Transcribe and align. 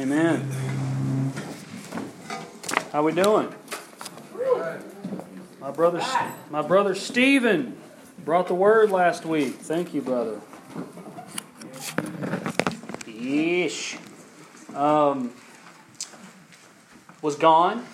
Amen. 0.00 0.50
How 2.90 3.02
we 3.02 3.12
doing? 3.12 3.54
My 5.60 5.70
brother, 5.70 6.02
my 6.48 6.62
brother 6.62 6.94
Stephen 6.94 7.76
brought 8.24 8.48
the 8.48 8.54
word 8.54 8.90
last 8.90 9.26
week. 9.26 9.56
Thank 9.56 9.92
you, 9.92 10.00
brother. 10.00 10.40
Yeesh. 13.04 13.98
Um, 14.74 15.34
was 17.20 17.36
gone. 17.36 17.84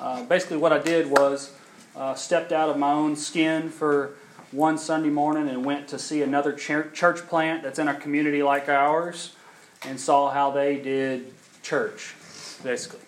Uh, 0.00 0.24
basically, 0.24 0.56
what 0.56 0.72
I 0.72 0.80
did 0.80 1.08
was 1.08 1.52
uh, 1.94 2.14
stepped 2.14 2.50
out 2.50 2.68
of 2.68 2.78
my 2.78 2.90
own 2.90 3.14
skin 3.14 3.70
for 3.70 4.16
one 4.50 4.76
Sunday 4.76 5.08
morning 5.10 5.48
and 5.48 5.64
went 5.64 5.86
to 5.86 6.00
see 6.00 6.20
another 6.20 6.52
church 6.52 7.28
plant 7.28 7.62
that's 7.62 7.78
in 7.78 7.86
a 7.86 7.94
community 7.94 8.42
like 8.42 8.68
ours 8.68 9.36
and 9.84 10.00
saw 10.00 10.32
how 10.32 10.50
they 10.50 10.80
did 10.80 11.32
church, 11.64 12.14
basically. 12.62 13.00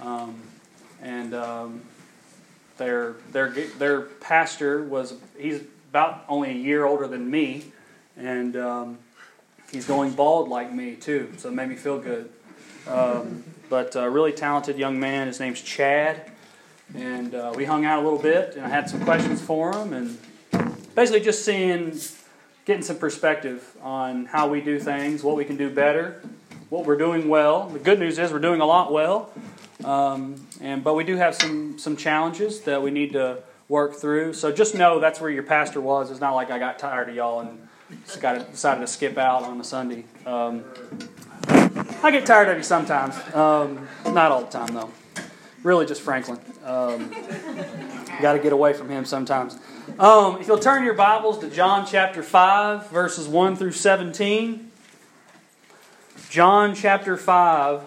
Um, 0.00 0.34
and 1.00 1.32
um, 1.34 1.80
their 2.76 3.14
their 3.32 3.50
their 3.50 4.00
pastor 4.02 4.82
was 4.82 5.14
he's 5.38 5.62
about 5.90 6.24
only 6.28 6.50
a 6.50 6.54
year 6.54 6.84
older 6.84 7.06
than 7.06 7.30
me, 7.30 7.66
and 8.16 8.56
um, 8.56 8.98
he's 9.70 9.86
going 9.86 10.12
bald 10.12 10.48
like 10.48 10.72
me 10.72 10.96
too, 10.96 11.32
so 11.38 11.48
it 11.48 11.52
made 11.52 11.68
me 11.68 11.76
feel 11.76 11.98
good. 11.98 12.28
Um, 12.88 13.44
but 13.70 13.96
a 13.96 14.10
really 14.10 14.32
talented 14.32 14.76
young 14.76 14.98
man. 14.98 15.28
His 15.28 15.40
name's 15.40 15.62
Chad, 15.62 16.30
and 16.94 17.34
uh, 17.34 17.52
we 17.56 17.64
hung 17.64 17.84
out 17.84 18.00
a 18.00 18.02
little 18.02 18.18
bit, 18.18 18.56
and 18.56 18.64
I 18.64 18.68
had 18.68 18.90
some 18.90 19.04
questions 19.04 19.40
for 19.40 19.74
him, 19.74 19.92
and 19.92 20.18
basically 20.94 21.20
just 21.20 21.44
seeing, 21.44 21.98
getting 22.64 22.82
some 22.82 22.98
perspective 22.98 23.76
on 23.82 24.26
how 24.26 24.48
we 24.48 24.60
do 24.60 24.78
things, 24.78 25.22
what 25.22 25.36
we 25.36 25.44
can 25.44 25.56
do 25.56 25.70
better, 25.70 26.20
what 26.74 26.86
we're 26.86 26.98
doing 26.98 27.28
well. 27.28 27.68
The 27.68 27.78
good 27.78 28.00
news 28.00 28.18
is 28.18 28.32
we're 28.32 28.40
doing 28.40 28.60
a 28.60 28.66
lot 28.66 28.92
well, 28.92 29.30
um, 29.84 30.34
and 30.60 30.82
but 30.82 30.94
we 30.94 31.04
do 31.04 31.16
have 31.16 31.36
some 31.36 31.78
some 31.78 31.96
challenges 31.96 32.62
that 32.62 32.82
we 32.82 32.90
need 32.90 33.12
to 33.12 33.44
work 33.68 33.94
through. 33.94 34.32
So 34.32 34.50
just 34.50 34.74
know 34.74 34.98
that's 34.98 35.20
where 35.20 35.30
your 35.30 35.44
pastor 35.44 35.80
was. 35.80 36.10
It's 36.10 36.20
not 36.20 36.34
like 36.34 36.50
I 36.50 36.58
got 36.58 36.80
tired 36.80 37.08
of 37.08 37.14
y'all 37.14 37.40
and 37.40 37.68
got 38.20 38.50
decided 38.50 38.80
to 38.80 38.88
skip 38.88 39.16
out 39.16 39.44
on 39.44 39.60
a 39.60 39.64
Sunday. 39.64 40.04
Um, 40.26 40.64
I 42.02 42.10
get 42.10 42.26
tired 42.26 42.48
of 42.48 42.56
you 42.56 42.64
sometimes. 42.64 43.14
Um, 43.32 43.86
not 44.06 44.32
all 44.32 44.40
the 44.40 44.50
time 44.50 44.74
though. 44.74 44.90
Really, 45.62 45.86
just 45.86 46.02
Franklin. 46.02 46.40
Um, 46.64 47.10
got 48.20 48.32
to 48.32 48.40
get 48.40 48.52
away 48.52 48.72
from 48.72 48.88
him 48.88 49.04
sometimes. 49.04 49.58
Um, 50.00 50.40
if 50.40 50.48
you'll 50.48 50.58
turn 50.58 50.84
your 50.84 50.94
Bibles 50.94 51.38
to 51.38 51.48
John 51.48 51.86
chapter 51.86 52.22
5, 52.22 52.90
verses 52.90 53.28
1 53.28 53.56
through 53.56 53.72
17. 53.72 54.63
John 56.34 56.74
chapter 56.74 57.16
5, 57.16 57.80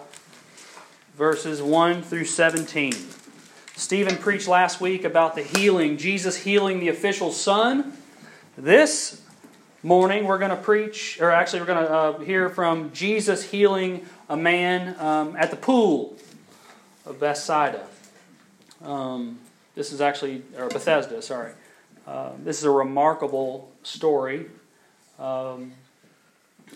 verses 1.18 1.60
1 1.60 2.02
through 2.02 2.24
17. 2.24 2.94
Stephen 3.76 4.16
preached 4.16 4.48
last 4.48 4.80
week 4.80 5.04
about 5.04 5.34
the 5.34 5.42
healing, 5.42 5.98
Jesus 5.98 6.34
healing 6.34 6.80
the 6.80 6.88
official 6.88 7.30
son. 7.30 7.92
This 8.56 9.20
morning 9.82 10.24
we're 10.24 10.38
going 10.38 10.48
to 10.50 10.56
preach, 10.56 11.20
or 11.20 11.30
actually, 11.30 11.60
we're 11.60 11.66
going 11.66 11.86
to 11.86 11.92
uh, 11.92 12.18
hear 12.20 12.48
from 12.48 12.90
Jesus 12.92 13.42
healing 13.42 14.06
a 14.30 14.36
man 14.38 14.98
um, 14.98 15.36
at 15.36 15.50
the 15.50 15.56
pool 15.58 16.16
of 17.04 17.20
Bethsaida. 17.20 17.86
Um, 18.82 19.40
this 19.74 19.92
is 19.92 20.00
actually, 20.00 20.42
or 20.56 20.70
Bethesda, 20.70 21.20
sorry. 21.20 21.52
Uh, 22.06 22.30
this 22.42 22.56
is 22.56 22.64
a 22.64 22.70
remarkable 22.70 23.70
story. 23.82 24.46
Um, 25.18 25.74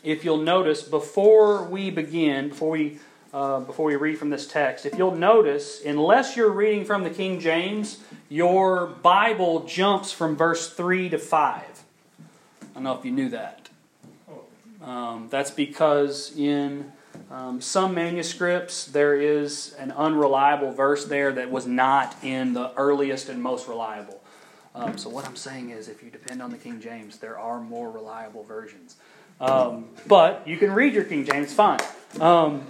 if 0.03 0.25
you'll 0.25 0.39
notice, 0.39 0.83
before 0.83 1.65
we 1.65 1.91
begin, 1.91 2.49
before 2.49 2.71
we 2.71 2.99
uh, 3.33 3.61
before 3.61 3.87
we 3.87 3.97
read 3.97 4.19
from 4.19 4.29
this 4.29 4.47
text, 4.47 4.85
if 4.85 4.99
you'll 4.99 5.15
notice, 5.15 5.81
unless 5.87 6.37
you're 6.37 6.51
reading 6.51 6.85
from 6.85 7.03
the 7.03 7.09
King 7.09 7.41
James, 7.41 7.99
your 8.29 8.87
Bible 8.87 9.65
jumps 9.65 10.13
from 10.13 10.37
verse 10.37 10.69
three 10.69 11.09
to 11.09 11.19
five. 11.19 11.83
I 12.21 12.75
don't 12.75 12.83
know 12.83 12.99
if 12.99 13.07
you 13.07 13.11
knew 13.11 13.31
that. 13.31 13.71
Um, 14.83 15.29
that's 15.31 15.51
because 15.51 16.37
in 16.37 16.93
um, 17.31 17.61
some 17.61 17.95
manuscripts 17.95 18.85
there 18.85 19.15
is 19.19 19.75
an 19.79 19.93
unreliable 19.93 20.73
verse 20.73 21.07
there 21.07 21.33
that 21.33 21.51
was 21.51 21.67
not 21.67 22.15
in 22.23 22.53
the 22.53 22.75
earliest 22.75 23.31
and 23.31 23.43
most 23.43 23.67
reliable. 23.67 24.21
Um, 24.75 24.99
so 24.99 25.09
what 25.09 25.27
I'm 25.27 25.37
saying 25.37 25.71
is, 25.71 25.89
if 25.89 26.03
you 26.03 26.11
depend 26.11 26.43
on 26.43 26.51
the 26.51 26.57
King 26.59 26.81
James, 26.81 27.19
there 27.19 27.39
are 27.39 27.61
more 27.61 27.91
reliable 27.91 28.43
versions. 28.43 28.97
Um, 29.41 29.87
but 30.07 30.47
you 30.47 30.57
can 30.57 30.73
read 30.73 30.95
your 30.95 31.05
King 31.05 31.25
James 31.25 31.53
fine. 31.53 31.81
Um, 32.21 32.67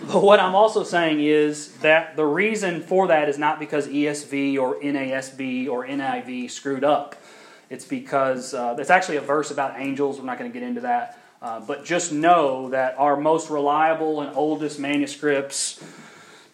but 0.00 0.22
what 0.22 0.38
I'm 0.38 0.54
also 0.54 0.84
saying 0.84 1.20
is 1.20 1.76
that 1.78 2.16
the 2.16 2.24
reason 2.24 2.82
for 2.82 3.08
that 3.08 3.28
is 3.28 3.36
not 3.36 3.58
because 3.58 3.88
ESV 3.88 4.58
or 4.58 4.76
NASB 4.76 5.68
or 5.68 5.86
NIV 5.86 6.50
screwed 6.50 6.84
up. 6.84 7.16
It's 7.68 7.84
because 7.84 8.54
uh, 8.54 8.76
it's 8.78 8.90
actually 8.90 9.16
a 9.16 9.20
verse 9.20 9.50
about 9.50 9.78
angels. 9.78 10.18
We're 10.18 10.26
not 10.26 10.38
going 10.38 10.50
to 10.50 10.58
get 10.58 10.66
into 10.66 10.82
that. 10.82 11.18
Uh, 11.40 11.60
but 11.60 11.84
just 11.84 12.12
know 12.12 12.70
that 12.70 12.98
our 12.98 13.16
most 13.16 13.50
reliable 13.50 14.22
and 14.22 14.36
oldest 14.36 14.78
manuscripts, 14.78 15.82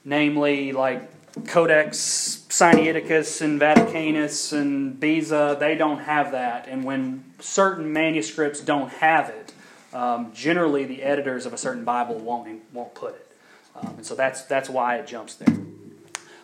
namely 0.04 0.72
like 0.72 1.08
Codex 1.46 2.44
Sinaiticus 2.48 3.40
and 3.40 3.60
Vaticanus 3.60 4.52
and 4.52 4.98
Beza, 4.98 5.56
they 5.58 5.74
don't 5.74 6.00
have 6.00 6.32
that. 6.32 6.66
And 6.68 6.84
when 6.84 7.24
certain 7.44 7.92
manuscripts 7.92 8.60
don't 8.60 8.90
have 8.90 9.28
it, 9.28 9.52
um, 9.92 10.32
generally 10.34 10.84
the 10.84 11.02
editors 11.02 11.46
of 11.46 11.52
a 11.52 11.58
certain 11.58 11.84
Bible 11.84 12.16
won't, 12.16 12.62
won't 12.72 12.94
put 12.94 13.14
it. 13.14 13.32
Um, 13.76 13.94
and 13.98 14.06
so 14.06 14.14
that's, 14.14 14.42
that's 14.42 14.68
why 14.68 14.96
it 14.96 15.06
jumps 15.06 15.34
there. 15.34 15.54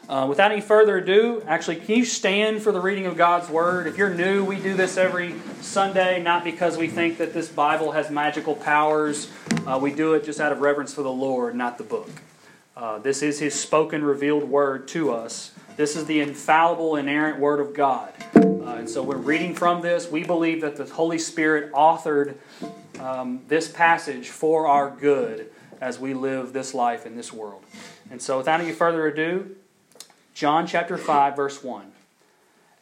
Uh, 0.09 0.27
without 0.27 0.50
any 0.50 0.60
further 0.60 0.99
ado, 0.99 1.41
actually, 1.47 1.77
can 1.77 1.94
you 1.94 2.05
stand 2.05 2.60
for 2.60 2.72
the 2.72 2.81
reading 2.81 3.06
of 3.06 3.16
God's 3.16 3.49
Word? 3.49 3.87
If 3.87 3.97
you're 3.97 4.12
new, 4.12 4.44
we 4.44 4.56
do 4.56 4.75
this 4.75 4.97
every 4.97 5.37
Sunday, 5.60 6.21
not 6.21 6.43
because 6.43 6.77
we 6.77 6.89
think 6.89 7.19
that 7.19 7.33
this 7.33 7.49
Bible 7.49 7.93
has 7.93 8.10
magical 8.10 8.56
powers. 8.56 9.31
Uh, 9.66 9.78
we 9.81 9.93
do 9.93 10.15
it 10.15 10.25
just 10.25 10.41
out 10.41 10.50
of 10.50 10.60
reverence 10.60 10.93
for 10.93 11.03
the 11.03 11.12
Lord, 11.12 11.55
not 11.55 11.78
the 11.78 11.84
book. 11.84 12.10
Uh, 12.77 12.99
this 12.99 13.22
is 13.22 13.39
His 13.39 13.55
spoken, 13.55 14.03
revealed 14.03 14.43
Word 14.43 14.89
to 14.89 15.12
us. 15.12 15.53
This 15.81 15.97
is 15.97 16.05
the 16.05 16.21
infallible, 16.21 16.97
inerrant 16.97 17.39
Word 17.39 17.59
of 17.59 17.73
God. 17.73 18.13
Uh, 18.37 18.75
and 18.75 18.87
so, 18.87 19.03
when 19.03 19.25
reading 19.25 19.55
from 19.55 19.81
this, 19.81 20.11
we 20.11 20.25
believe 20.25 20.61
that 20.61 20.77
the 20.77 20.85
Holy 20.85 21.19
Spirit 21.19 21.73
authored 21.73 22.35
um, 22.99 23.41
this 23.49 23.67
passage 23.67 24.29
for 24.29 24.67
our 24.67 24.91
good 24.91 25.51
as 25.81 25.99
we 25.99 26.13
live 26.13 26.53
this 26.53 26.75
life 26.75 27.07
in 27.07 27.17
this 27.17 27.33
world. 27.33 27.65
And 28.11 28.21
so, 28.21 28.37
without 28.37 28.61
any 28.61 28.73
further 28.73 29.07
ado, 29.07 29.57
John 30.35 30.67
chapter 30.67 30.99
5, 30.99 31.35
verse 31.35 31.65
1. 31.65 31.93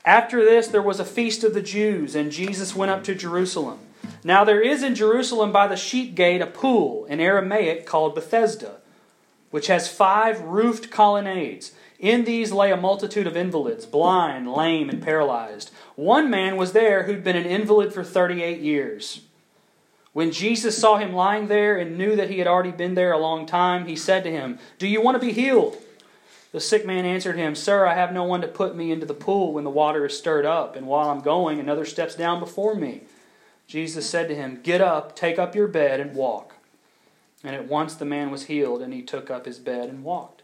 After 0.05 0.45
this, 0.45 0.67
there 0.67 0.83
was 0.83 0.99
a 0.99 1.05
feast 1.05 1.45
of 1.45 1.55
the 1.55 1.63
Jews, 1.63 2.17
and 2.17 2.33
Jesus 2.33 2.75
went 2.75 2.91
up 2.91 3.05
to 3.05 3.15
Jerusalem. 3.15 3.79
Now 4.25 4.43
there 4.43 4.61
is 4.61 4.83
in 4.83 4.97
Jerusalem 4.97 5.53
by 5.53 5.69
the 5.69 5.77
sheep 5.77 6.17
gate 6.17 6.43
a 6.43 6.49
pool, 6.49 7.05
in 7.05 7.21
Aramaic 7.21 7.87
called 7.87 8.17
Bethesda, 8.17 8.79
which 9.53 9.69
has 9.69 9.87
five 9.87 10.41
roofed 10.41 10.91
colonnades. 10.91 11.71
In 11.99 12.25
these 12.25 12.53
lay 12.53 12.71
a 12.71 12.77
multitude 12.77 13.27
of 13.27 13.37
invalids, 13.37 13.85
blind, 13.85 14.53
lame, 14.53 14.89
and 14.89 15.03
paralyzed. 15.03 15.73
One 15.97 16.31
man 16.31 16.57
was 16.57 16.73
there 16.73 17.05
who'd 17.05 17.25
been 17.25 17.37
an 17.37 17.45
invalid 17.45 17.93
for 17.93 18.05
38 18.05 18.61
years. 18.61 19.23
When 20.13 20.31
Jesus 20.31 20.79
saw 20.79 20.99
him 20.99 21.13
lying 21.13 21.49
there 21.49 21.77
and 21.77 21.99
knew 21.99 22.17
that 22.17 22.31
he 22.31 22.39
had 22.39 22.47
already 22.47 22.71
been 22.71 22.95
there 22.95 23.13
a 23.13 23.19
long 23.19 23.47
time, 23.47 23.87
he 23.87 23.97
said 23.97 24.23
to 24.25 24.31
him, 24.31 24.59
Do 24.79 24.87
you 24.87 25.01
want 25.01 25.21
to 25.21 25.27
be 25.27 25.33
healed? 25.33 25.77
The 26.51 26.61
sick 26.61 26.87
man 26.87 27.05
answered 27.05 27.37
him, 27.37 27.55
Sir, 27.55 27.87
I 27.87 27.95
have 27.95 28.13
no 28.13 28.25
one 28.25 28.41
to 28.41 28.49
put 28.49 28.75
me 28.75 28.91
into 28.91 29.05
the 29.05 29.13
pool 29.13 29.53
when 29.53 29.65
the 29.65 29.71
water 29.71 30.07
is 30.07 30.17
stirred 30.17 30.47
up, 30.47 30.77
and 30.77 30.87
while 30.87 31.11
I'm 31.11 31.21
going, 31.21 31.61
another 31.61 31.85
steps 31.85 32.15
down 32.15 32.41
before 32.41 32.75
me. 32.75 33.03
Jesus 33.67 34.09
said 34.09 34.29
to 34.29 34.35
him, 34.35 34.61
Get 34.63 34.81
up, 34.81 35.15
take 35.15 35.39
up 35.39 35.55
your 35.55 35.69
bed, 35.69 36.01
and 36.01 36.15
walk. 36.15 36.55
And 37.45 37.55
at 37.55 37.69
once 37.69 37.95
the 37.95 38.05
man 38.05 38.31
was 38.31 38.47
healed, 38.47 38.81
and 38.81 38.95
he 38.95 39.03
took 39.03 39.31
up 39.31 39.45
his 39.45 39.59
bed 39.59 39.89
and 39.89 40.03
walked. 40.03 40.43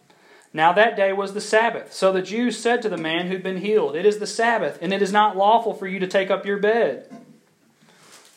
Now 0.54 0.72
that 0.72 0.96
day 0.96 1.12
was 1.12 1.34
the 1.34 1.40
Sabbath. 1.40 1.92
So 1.92 2.12
the 2.12 2.22
Jews 2.22 2.56
said 2.56 2.80
to 2.82 2.88
the 2.88 2.96
man 2.96 3.26
who'd 3.26 3.42
been 3.42 3.58
healed, 3.58 3.96
It 3.96 4.06
is 4.06 4.18
the 4.18 4.26
Sabbath, 4.26 4.78
and 4.80 4.92
it 4.92 5.02
is 5.02 5.12
not 5.12 5.36
lawful 5.36 5.74
for 5.74 5.88
you 5.88 5.98
to 5.98 6.06
take 6.06 6.30
up 6.30 6.46
your 6.46 6.58
bed. 6.58 7.12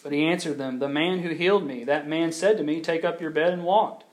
But 0.01 0.11
he 0.11 0.25
answered 0.25 0.57
them, 0.57 0.79
The 0.79 0.89
man 0.89 1.19
who 1.19 1.29
healed 1.35 1.65
me, 1.65 1.83
that 1.83 2.07
man 2.07 2.31
said 2.31 2.57
to 2.57 2.63
me, 2.63 2.81
Take 2.81 3.05
up 3.05 3.21
your 3.21 3.29
bed 3.29 3.53
and 3.53 3.63
walk. 3.63 4.03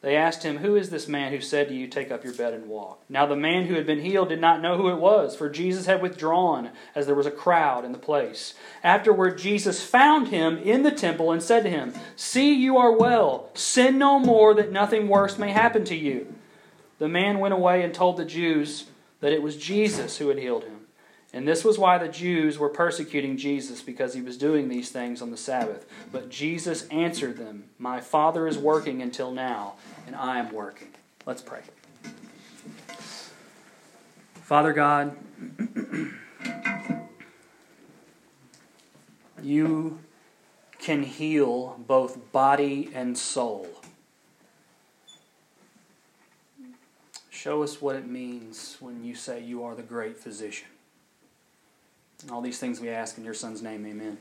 They 0.00 0.16
asked 0.16 0.42
him, 0.42 0.58
Who 0.58 0.74
is 0.74 0.90
this 0.90 1.06
man 1.06 1.30
who 1.30 1.40
said 1.40 1.68
to 1.68 1.74
you, 1.74 1.86
Take 1.86 2.10
up 2.10 2.24
your 2.24 2.34
bed 2.34 2.54
and 2.54 2.68
walk? 2.68 3.02
Now 3.08 3.24
the 3.24 3.36
man 3.36 3.66
who 3.66 3.74
had 3.74 3.86
been 3.86 4.00
healed 4.00 4.30
did 4.30 4.40
not 4.40 4.60
know 4.60 4.76
who 4.76 4.88
it 4.88 4.98
was, 4.98 5.36
for 5.36 5.48
Jesus 5.48 5.86
had 5.86 6.02
withdrawn, 6.02 6.70
as 6.96 7.06
there 7.06 7.14
was 7.14 7.26
a 7.26 7.30
crowd 7.30 7.84
in 7.84 7.92
the 7.92 7.98
place. 7.98 8.54
Afterward, 8.82 9.38
Jesus 9.38 9.84
found 9.84 10.28
him 10.28 10.58
in 10.58 10.82
the 10.82 10.90
temple 10.90 11.30
and 11.30 11.42
said 11.42 11.62
to 11.62 11.70
him, 11.70 11.94
See, 12.16 12.52
you 12.52 12.76
are 12.78 12.92
well. 12.92 13.50
Sin 13.54 13.96
no 13.96 14.18
more, 14.18 14.54
that 14.54 14.72
nothing 14.72 15.06
worse 15.06 15.38
may 15.38 15.50
happen 15.50 15.84
to 15.84 15.96
you. 15.96 16.34
The 16.98 17.08
man 17.08 17.38
went 17.38 17.54
away 17.54 17.82
and 17.82 17.94
told 17.94 18.16
the 18.16 18.24
Jews 18.24 18.86
that 19.20 19.32
it 19.32 19.42
was 19.42 19.56
Jesus 19.56 20.18
who 20.18 20.28
had 20.28 20.38
healed 20.38 20.64
him. 20.64 20.86
And 21.32 21.46
this 21.46 21.62
was 21.62 21.78
why 21.78 21.98
the 21.98 22.08
Jews 22.08 22.58
were 22.58 22.70
persecuting 22.70 23.36
Jesus 23.36 23.82
because 23.82 24.14
he 24.14 24.22
was 24.22 24.38
doing 24.38 24.68
these 24.68 24.90
things 24.90 25.20
on 25.20 25.30
the 25.30 25.36
Sabbath. 25.36 25.86
But 26.10 26.30
Jesus 26.30 26.86
answered 26.88 27.36
them, 27.36 27.64
My 27.78 28.00
Father 28.00 28.48
is 28.48 28.56
working 28.56 29.02
until 29.02 29.30
now, 29.30 29.74
and 30.06 30.16
I 30.16 30.38
am 30.38 30.50
working. 30.52 30.88
Let's 31.26 31.42
pray. 31.42 31.60
Father 34.34 34.72
God, 34.72 35.14
you 39.42 39.98
can 40.78 41.02
heal 41.02 41.78
both 41.86 42.32
body 42.32 42.90
and 42.94 43.18
soul. 43.18 43.68
Show 47.38 47.62
us 47.62 47.80
what 47.80 47.94
it 47.94 48.04
means 48.04 48.76
when 48.80 49.04
you 49.04 49.14
say 49.14 49.40
you 49.40 49.62
are 49.62 49.76
the 49.76 49.82
great 49.84 50.16
physician. 50.16 50.66
And 52.22 52.32
all 52.32 52.40
these 52.40 52.58
things 52.58 52.80
we 52.80 52.88
ask 52.88 53.16
in 53.16 53.22
your 53.22 53.32
Son's 53.32 53.62
name, 53.62 53.86
amen. 53.86 54.18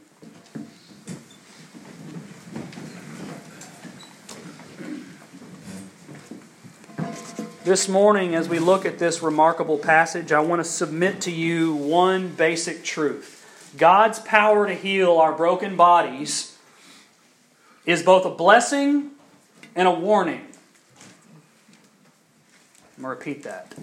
This 7.63 7.89
morning, 7.89 8.35
as 8.35 8.47
we 8.47 8.59
look 8.59 8.85
at 8.85 8.99
this 8.99 9.23
remarkable 9.23 9.79
passage, 9.79 10.31
I 10.31 10.41
want 10.41 10.59
to 10.59 10.63
submit 10.63 11.21
to 11.21 11.31
you 11.31 11.73
one 11.73 12.35
basic 12.35 12.83
truth 12.83 13.73
God's 13.77 14.19
power 14.19 14.67
to 14.67 14.75
heal 14.75 15.17
our 15.17 15.33
broken 15.33 15.75
bodies 15.75 16.55
is 17.83 18.03
both 18.03 18.27
a 18.27 18.29
blessing 18.29 19.09
and 19.75 19.87
a 19.87 19.91
warning. 19.91 20.46
I'm 22.97 23.03
going 23.03 23.15
to 23.15 23.19
repeat 23.19 23.43
that. 23.43 23.75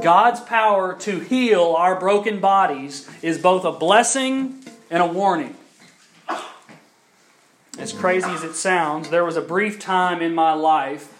God's 0.00 0.40
power 0.40 0.94
to 1.00 1.18
heal 1.18 1.74
our 1.76 1.98
broken 1.98 2.38
bodies 2.38 3.10
is 3.22 3.38
both 3.38 3.64
a 3.64 3.72
blessing 3.72 4.64
and 4.88 5.02
a 5.02 5.06
warning. 5.06 5.56
As 7.76 7.92
crazy 7.92 8.30
as 8.30 8.44
it 8.44 8.54
sounds, 8.54 9.10
there 9.10 9.24
was 9.24 9.36
a 9.36 9.40
brief 9.40 9.80
time 9.80 10.22
in 10.22 10.32
my 10.32 10.52
life 10.52 11.10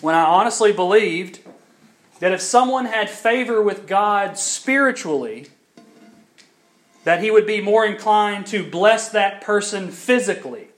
when 0.00 0.14
I 0.14 0.22
honestly 0.22 0.72
believed 0.72 1.40
that 2.20 2.30
if 2.30 2.40
someone 2.40 2.84
had 2.84 3.10
favor 3.10 3.60
with 3.60 3.88
God 3.88 4.38
spiritually, 4.38 5.48
that 7.02 7.20
he 7.20 7.32
would 7.32 7.46
be 7.46 7.60
more 7.60 7.84
inclined 7.84 8.46
to 8.48 8.68
bless 8.68 9.08
that 9.08 9.40
person 9.40 9.90
physically 9.90 10.68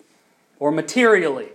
or 0.58 0.70
materially. 0.70 1.48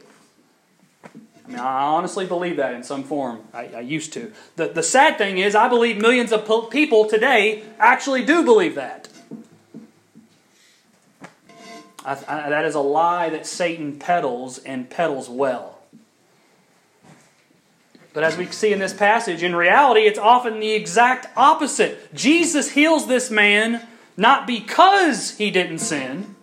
I 1.50 1.52
mean, 1.52 1.62
I 1.62 1.82
honestly 1.82 2.28
believe 2.28 2.58
that 2.58 2.76
in 2.76 2.84
some 2.84 3.04
form. 3.04 3.42
I, 3.54 3.66
I 3.78 3.80
used 3.80 4.14
to. 4.14 4.32
The, 4.56 4.68
the 4.68 4.84
sad 4.84 5.18
thing 5.18 5.40
is, 5.40 5.56
I 5.56 5.68
believe 5.68 6.00
millions 6.00 6.32
of 6.32 6.70
people 6.70 7.06
today 7.06 7.64
actually 7.80 8.24
do 8.24 8.44
believe 8.44 8.76
that. 8.76 9.10
I, 12.06 12.12
I, 12.28 12.50
that 12.50 12.66
is 12.66 12.76
a 12.76 12.80
lie 12.80 13.30
that 13.32 13.48
Satan 13.48 13.98
peddles 13.98 14.60
and 14.60 14.88
peddles 14.92 15.28
well. 15.28 15.80
But 18.14 18.24
as 18.24 18.38
we 18.38 18.46
see 18.48 18.72
in 18.72 18.78
this 18.78 18.94
passage, 18.94 19.42
in 19.42 19.56
reality, 19.56 20.02
it's 20.02 20.20
often 20.20 20.60
the 20.60 20.74
exact 20.74 21.28
opposite. 21.36 22.14
Jesus 22.14 22.72
heals 22.72 23.08
this 23.08 23.32
man 23.32 23.88
not 24.18 24.46
because 24.46 25.38
he 25.38 25.50
didn't 25.50 25.80
sin, 25.80 26.36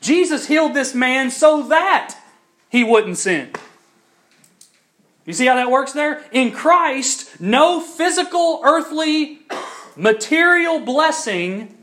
Jesus 0.00 0.46
healed 0.46 0.74
this 0.74 0.94
man 0.94 1.30
so 1.30 1.66
that 1.66 2.16
he 2.68 2.84
wouldn't 2.84 3.18
sin. 3.18 3.50
You 5.26 5.32
see 5.32 5.46
how 5.46 5.56
that 5.56 5.70
works 5.70 5.92
there? 5.92 6.24
In 6.30 6.52
Christ, 6.52 7.40
no 7.40 7.80
physical, 7.80 8.60
earthly, 8.64 9.40
material 9.96 10.78
blessing 10.78 11.76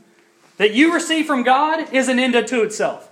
that 0.56 0.72
you 0.72 0.94
receive 0.94 1.26
from 1.26 1.42
God 1.42 1.92
is 1.92 2.08
an 2.08 2.18
end 2.18 2.34
unto 2.34 2.62
itself. 2.62 3.10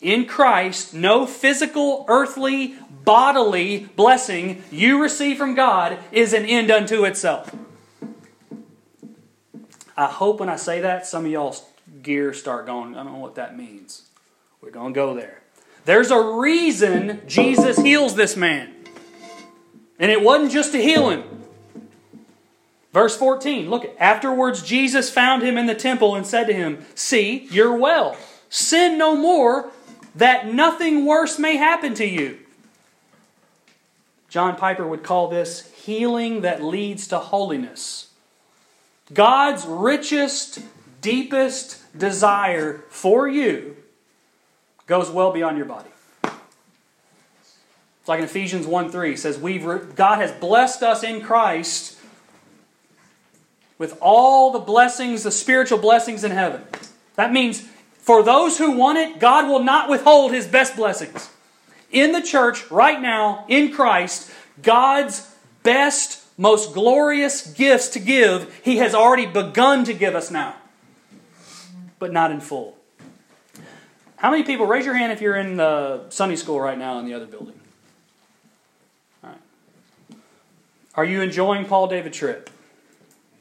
In 0.00 0.26
Christ, 0.26 0.94
no 0.94 1.26
physical, 1.26 2.04
earthly, 2.08 2.76
bodily 3.04 3.88
blessing 3.96 4.62
you 4.70 5.00
receive 5.02 5.36
from 5.36 5.54
God 5.54 5.98
is 6.10 6.32
an 6.32 6.44
end 6.46 6.70
unto 6.70 7.04
itself. 7.04 7.54
I 9.96 10.06
hope 10.06 10.40
when 10.40 10.48
I 10.48 10.56
say 10.56 10.80
that, 10.80 11.06
some 11.06 11.26
of 11.26 11.30
y'all's 11.30 11.64
gears 12.02 12.40
start 12.40 12.66
going, 12.66 12.94
I 12.96 13.04
don't 13.04 13.12
know 13.12 13.18
what 13.18 13.36
that 13.36 13.56
means. 13.56 14.08
We're 14.60 14.70
going 14.70 14.92
to 14.92 14.96
go 14.96 15.14
there. 15.14 15.43
There's 15.84 16.10
a 16.10 16.20
reason 16.20 17.22
Jesus 17.26 17.76
heals 17.78 18.14
this 18.14 18.36
man. 18.36 18.72
And 19.98 20.10
it 20.10 20.22
wasn't 20.22 20.52
just 20.52 20.72
to 20.72 20.82
heal 20.82 21.10
him. 21.10 21.24
Verse 22.92 23.16
14, 23.16 23.68
look, 23.68 23.94
afterwards 23.98 24.62
Jesus 24.62 25.10
found 25.10 25.42
him 25.42 25.58
in 25.58 25.66
the 25.66 25.74
temple 25.74 26.14
and 26.14 26.26
said 26.26 26.46
to 26.46 26.52
him, 26.52 26.84
See, 26.94 27.48
you're 27.50 27.76
well. 27.76 28.16
Sin 28.48 28.96
no 28.96 29.16
more, 29.16 29.70
that 30.14 30.52
nothing 30.52 31.04
worse 31.04 31.38
may 31.38 31.56
happen 31.56 31.94
to 31.94 32.06
you. 32.06 32.38
John 34.28 34.56
Piper 34.56 34.86
would 34.86 35.02
call 35.02 35.28
this 35.28 35.72
healing 35.72 36.40
that 36.42 36.62
leads 36.62 37.08
to 37.08 37.18
holiness. 37.18 38.08
God's 39.12 39.66
richest, 39.66 40.60
deepest 41.00 41.82
desire 41.98 42.84
for 42.88 43.28
you 43.28 43.76
goes 44.86 45.10
well 45.10 45.32
beyond 45.32 45.56
your 45.56 45.66
body. 45.66 45.90
It's 46.22 48.08
like 48.08 48.18
in 48.18 48.26
Ephesians 48.26 48.66
1 48.66 48.90
3 48.90 49.16
says, 49.16 49.38
We've 49.38 49.64
God 49.94 50.16
has 50.18 50.30
blessed 50.32 50.82
us 50.82 51.02
in 51.02 51.22
Christ 51.22 51.98
with 53.78 53.96
all 54.00 54.52
the 54.52 54.58
blessings, 54.58 55.22
the 55.22 55.30
spiritual 55.30 55.78
blessings 55.78 56.22
in 56.22 56.30
heaven. 56.30 56.62
That 57.16 57.32
means 57.32 57.66
for 57.96 58.22
those 58.22 58.58
who 58.58 58.72
want 58.72 58.98
it, 58.98 59.18
God 59.18 59.48
will 59.48 59.62
not 59.62 59.88
withhold 59.88 60.32
his 60.32 60.46
best 60.46 60.76
blessings. 60.76 61.30
In 61.90 62.12
the 62.12 62.20
church, 62.20 62.70
right 62.70 63.00
now, 63.00 63.46
in 63.48 63.72
Christ, 63.72 64.30
God's 64.62 65.34
best, 65.62 66.22
most 66.36 66.74
glorious 66.74 67.46
gifts 67.52 67.88
to 67.90 68.00
give, 68.00 68.60
he 68.62 68.76
has 68.76 68.94
already 68.94 69.24
begun 69.24 69.84
to 69.84 69.94
give 69.94 70.14
us 70.14 70.30
now, 70.30 70.56
but 71.98 72.12
not 72.12 72.30
in 72.30 72.40
full. 72.40 72.76
How 74.16 74.30
many 74.30 74.42
people, 74.42 74.66
raise 74.66 74.84
your 74.84 74.94
hand 74.94 75.12
if 75.12 75.20
you're 75.20 75.36
in 75.36 75.56
the 75.56 76.08
Sunday 76.08 76.36
school 76.36 76.60
right 76.60 76.78
now 76.78 76.98
in 76.98 77.06
the 77.06 77.14
other 77.14 77.26
building? 77.26 77.58
All 79.22 79.30
right. 79.30 80.18
Are 80.94 81.04
you 81.04 81.20
enjoying 81.20 81.66
Paul 81.66 81.88
David 81.88 82.12
Tripp? 82.12 82.50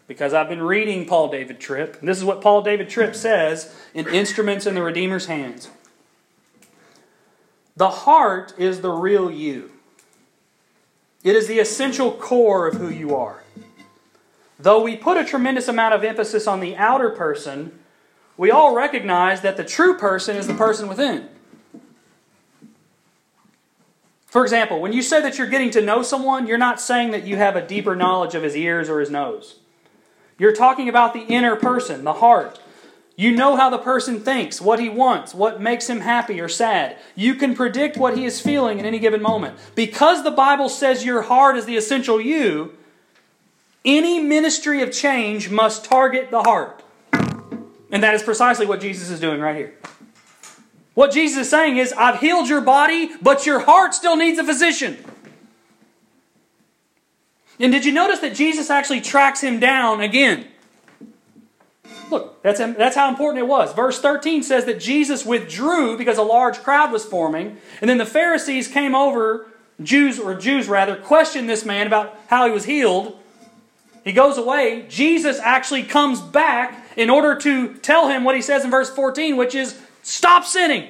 Because 0.08 0.34
I've 0.34 0.50
been 0.50 0.62
reading 0.62 1.06
Paul 1.06 1.30
David 1.30 1.60
Tripp. 1.60 2.00
And 2.00 2.10
this 2.10 2.18
is 2.18 2.24
what 2.24 2.42
Paul 2.42 2.62
David 2.62 2.90
Tripp 2.90 3.16
says 3.16 3.74
in 3.94 4.08
Instruments 4.08 4.66
in 4.66 4.76
the 4.76 4.84
Redeemer's 4.84 5.28
Hands. 5.28 5.70
The 7.76 7.90
heart 7.90 8.54
is 8.58 8.82
the 8.82 8.92
real 8.92 9.32
you. 9.32 9.72
It 11.24 11.36
is 11.36 11.48
the 11.48 11.60
essential 11.60 12.12
core 12.12 12.68
of 12.68 12.76
who 12.76 12.90
you 12.90 13.16
are. 13.16 13.44
Though 14.60 14.84
we 14.84 14.96
put 14.96 15.18
a 15.18 15.26
tremendous 15.26 15.68
amount 15.68 15.94
of 15.94 16.04
emphasis 16.04 16.48
on 16.48 16.60
the 16.60 16.76
outer 16.76 17.10
person, 17.10 17.80
we 18.38 18.52
all 18.52 18.76
recognize 18.76 19.42
that 19.42 19.58
the 19.58 19.64
true 19.64 19.98
person 19.98 20.36
is 20.36 20.48
the 20.48 20.54
person 20.54 20.88
within. 20.88 21.30
For 24.28 24.42
example, 24.44 24.82
when 24.82 24.94
you 24.94 25.04
say 25.04 25.22
that 25.22 25.38
you're 25.38 25.48
getting 25.48 25.70
to 25.72 25.82
know 25.82 26.02
someone, 26.02 26.48
you're 26.48 26.58
not 26.58 26.82
saying 26.82 27.12
that 27.12 27.24
you 27.24 27.36
have 27.36 27.56
a 27.56 27.66
deeper 27.66 27.96
knowledge 27.96 28.34
of 28.34 28.42
his 28.42 28.56
ears 28.56 28.90
or 28.90 29.00
his 29.00 29.12
nose. 29.12 29.60
You're 30.40 30.56
talking 30.56 30.90
about 30.90 31.14
the 31.14 31.22
inner 31.28 31.56
person, 31.56 32.04
the 32.04 32.14
heart. 32.14 32.60
You 33.16 33.32
know 33.32 33.56
how 33.56 33.70
the 33.70 33.78
person 33.78 34.20
thinks, 34.20 34.60
what 34.60 34.80
he 34.80 34.90
wants, 34.90 35.36
what 35.36 35.62
makes 35.62 35.88
him 35.88 36.00
happy 36.00 36.42
or 36.42 36.50
sad. 36.50 36.98
You 37.14 37.36
can 37.36 37.54
predict 37.54 37.96
what 37.96 38.18
he 38.18 38.26
is 38.26 38.42
feeling 38.42 38.80
in 38.80 38.86
any 38.86 38.98
given 38.98 39.22
moment. 39.22 39.56
Because 39.76 40.24
the 40.24 40.32
Bible 40.32 40.68
says 40.68 41.06
your 41.06 41.22
heart 41.22 41.56
is 41.56 41.66
the 41.66 41.78
essential 41.78 42.20
you, 42.20 42.76
any 43.86 44.20
ministry 44.20 44.82
of 44.82 44.92
change 44.92 45.52
must 45.52 45.86
target 45.86 46.32
the 46.32 46.42
heart. 46.42 46.83
And 47.94 48.02
that 48.02 48.16
is 48.16 48.24
precisely 48.24 48.66
what 48.66 48.82
Jesus 48.82 49.12
is 49.12 49.20
doing 49.20 49.40
right 49.40 49.56
here. 49.56 49.76
What 50.96 51.12
Jesus 51.12 51.44
is 51.44 51.50
saying 51.50 51.78
is, 51.78 51.94
I've 51.94 52.20
healed 52.20 52.50
your 52.50 52.60
body, 52.60 53.12
but 53.22 53.46
your 53.46 53.60
heart 53.60 53.94
still 53.94 54.16
needs 54.16 54.40
a 54.40 54.44
physician. 54.44 54.98
And 57.60 57.72
did 57.72 57.86
you 57.86 57.92
notice 57.92 58.20
that 58.20 58.34
Jesus 58.34 58.72
actually 58.72 59.00
tracks 59.00 59.42
him 59.42 59.60
down 59.60 60.02
again? 60.02 60.48
Look, 62.10 62.42
that's, 62.42 62.58
that's 62.58 62.96
how 62.96 63.10
important 63.10 63.44
it 63.44 63.48
was. 63.48 63.74
Verse 63.74 64.02
13 64.02 64.42
says 64.42 64.66
that 64.66 64.80
Jesus 64.80 65.24
withdrew 65.24 65.96
because 65.96 66.18
a 66.18 66.24
large 66.24 66.58
crowd 66.64 66.92
was 66.92 67.06
forming, 67.06 67.58
and 67.80 67.88
then 67.88 68.00
the 68.00 68.08
Pharisees 68.08 68.68
came 68.68 68.96
over, 68.96 69.48
Jews, 69.82 70.18
or 70.18 70.34
Jews 70.34 70.68
rather, 70.68 70.96
questioned 70.96 71.48
this 71.48 71.64
man 71.64 71.86
about 71.86 72.18
how 72.26 72.48
he 72.48 72.52
was 72.52 72.66
healed. 72.66 73.20
He 74.04 74.14
goes 74.14 74.40
away. 74.40 74.86
Jesus 74.90 75.40
actually 75.40 75.84
comes 75.84 76.22
back 76.22 76.83
in 76.96 77.10
order 77.10 77.36
to 77.36 77.74
tell 77.76 78.08
him 78.08 78.24
what 78.24 78.36
he 78.36 78.42
says 78.42 78.64
in 78.64 78.72
verse 78.72 78.90
14, 78.90 79.38
which 79.38 79.56
is 79.56 79.80
stop 80.02 80.46
sinning. 80.46 80.90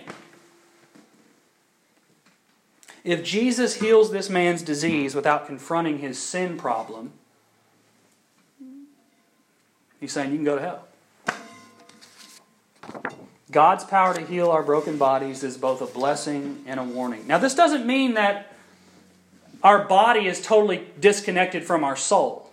If 3.04 3.24
Jesus 3.24 3.76
heals 3.82 4.12
this 4.12 4.30
man's 4.30 4.62
disease 4.62 5.14
without 5.14 5.46
confronting 5.46 6.00
his 6.00 6.18
sin 6.18 6.58
problem, 6.58 7.12
He's 10.04 10.12
saying 10.12 10.32
you 10.32 10.36
can 10.36 10.44
go 10.44 10.58
to 10.58 10.62
hell. 10.62 10.88
God's 13.52 13.86
power 13.86 14.14
to 14.14 14.20
heal 14.20 14.52
our 14.52 14.62
broken 14.62 14.98
bodies 14.98 15.46
is 15.46 15.58
both 15.58 15.82
a 15.82 15.86
blessing 15.86 16.62
and 16.68 16.78
a 16.78 16.84
warning. 16.84 17.26
Now, 17.26 17.38
this 17.38 17.56
doesn't 17.56 17.86
mean 17.86 18.16
that 18.16 18.52
our 19.64 19.86
body 19.86 20.28
is 20.28 20.42
totally 20.42 20.90
disconnected 21.00 21.64
from 21.64 21.86
our 21.86 21.96
soul. 21.96 22.52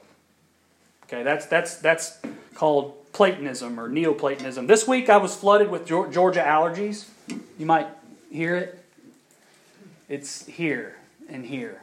Okay, 1.07 1.25
that's, 1.25 1.47
that's, 1.47 1.78
that's 1.78 2.21
called 2.54 2.95
Platonism 3.12 3.79
or 3.79 3.88
Neoplatonism. 3.88 4.67
This 4.67 4.87
week 4.87 5.09
I 5.09 5.17
was 5.17 5.37
flooded 5.37 5.71
with 5.71 5.87
Georgia 5.87 6.40
allergies. 6.40 7.09
You 7.59 7.67
might 7.67 7.88
hear 8.31 8.57
it. 8.57 8.85
It's 10.09 10.47
here 10.47 10.97
and 11.29 11.45
here 11.45 11.83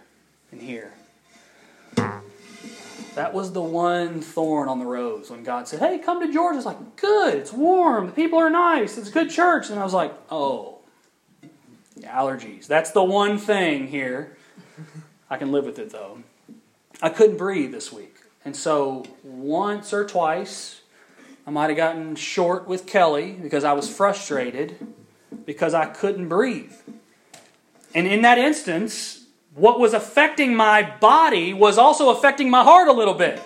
and 0.52 0.62
here. 0.62 0.94
That 3.16 3.34
was 3.34 3.52
the 3.52 3.62
one 3.62 4.22
thorn 4.22 4.70
on 4.70 4.78
the 4.78 4.86
rose 4.86 5.32
when 5.32 5.44
God 5.44 5.68
said, 5.68 5.80
Hey, 5.80 5.98
come 5.98 6.22
to 6.22 6.32
Georgia. 6.32 6.58
It's 6.58 6.68
like, 6.68 6.98
good, 6.98 7.34
it's 7.34 7.52
warm, 7.52 8.06
the 8.06 8.12
people 8.12 8.38
are 8.38 8.50
nice, 8.50 8.98
it's 8.98 9.10
a 9.10 9.12
good 9.12 9.32
church. 9.32 9.72
And 9.72 9.80
I 9.80 9.84
was 9.84 9.94
like, 9.94 10.14
Oh, 10.30 10.78
allergies. 12.02 12.68
That's 12.68 12.92
the 12.92 13.04
one 13.04 13.38
thing 13.38 13.88
here. 13.88 14.38
I 15.30 15.38
can 15.38 15.52
live 15.52 15.66
with 15.66 15.80
it 15.80 15.92
though. 15.92 16.20
I 17.02 17.10
couldn't 17.10 17.38
breathe 17.38 17.72
this 17.72 17.92
week. 17.92 18.18
And 18.46 18.56
so 18.56 19.06
once 19.24 19.94
or 19.94 20.06
twice, 20.06 20.82
I 21.48 21.50
might 21.50 21.70
have 21.70 21.78
gotten 21.78 22.18
short 22.18 22.68
with 22.68 22.86
Kelly 22.86 23.32
because 23.32 23.64
I 23.64 23.72
was 23.72 23.90
frustrated 23.90 24.76
because 25.46 25.74
I 25.74 25.86
couldn't 25.86 26.28
breathe. 26.28 26.74
And 27.96 28.06
in 28.06 28.24
that 28.24 28.38
instance, 28.38 29.24
what 29.56 29.80
was 29.80 29.94
affecting 29.94 30.58
my 30.58 30.94
body 31.00 31.54
was 31.54 31.78
also 31.78 32.10
affecting 32.10 32.50
my 32.50 32.64
heart 32.64 32.90
a 32.90 32.92
little 32.92 33.14
bit. 33.14 33.42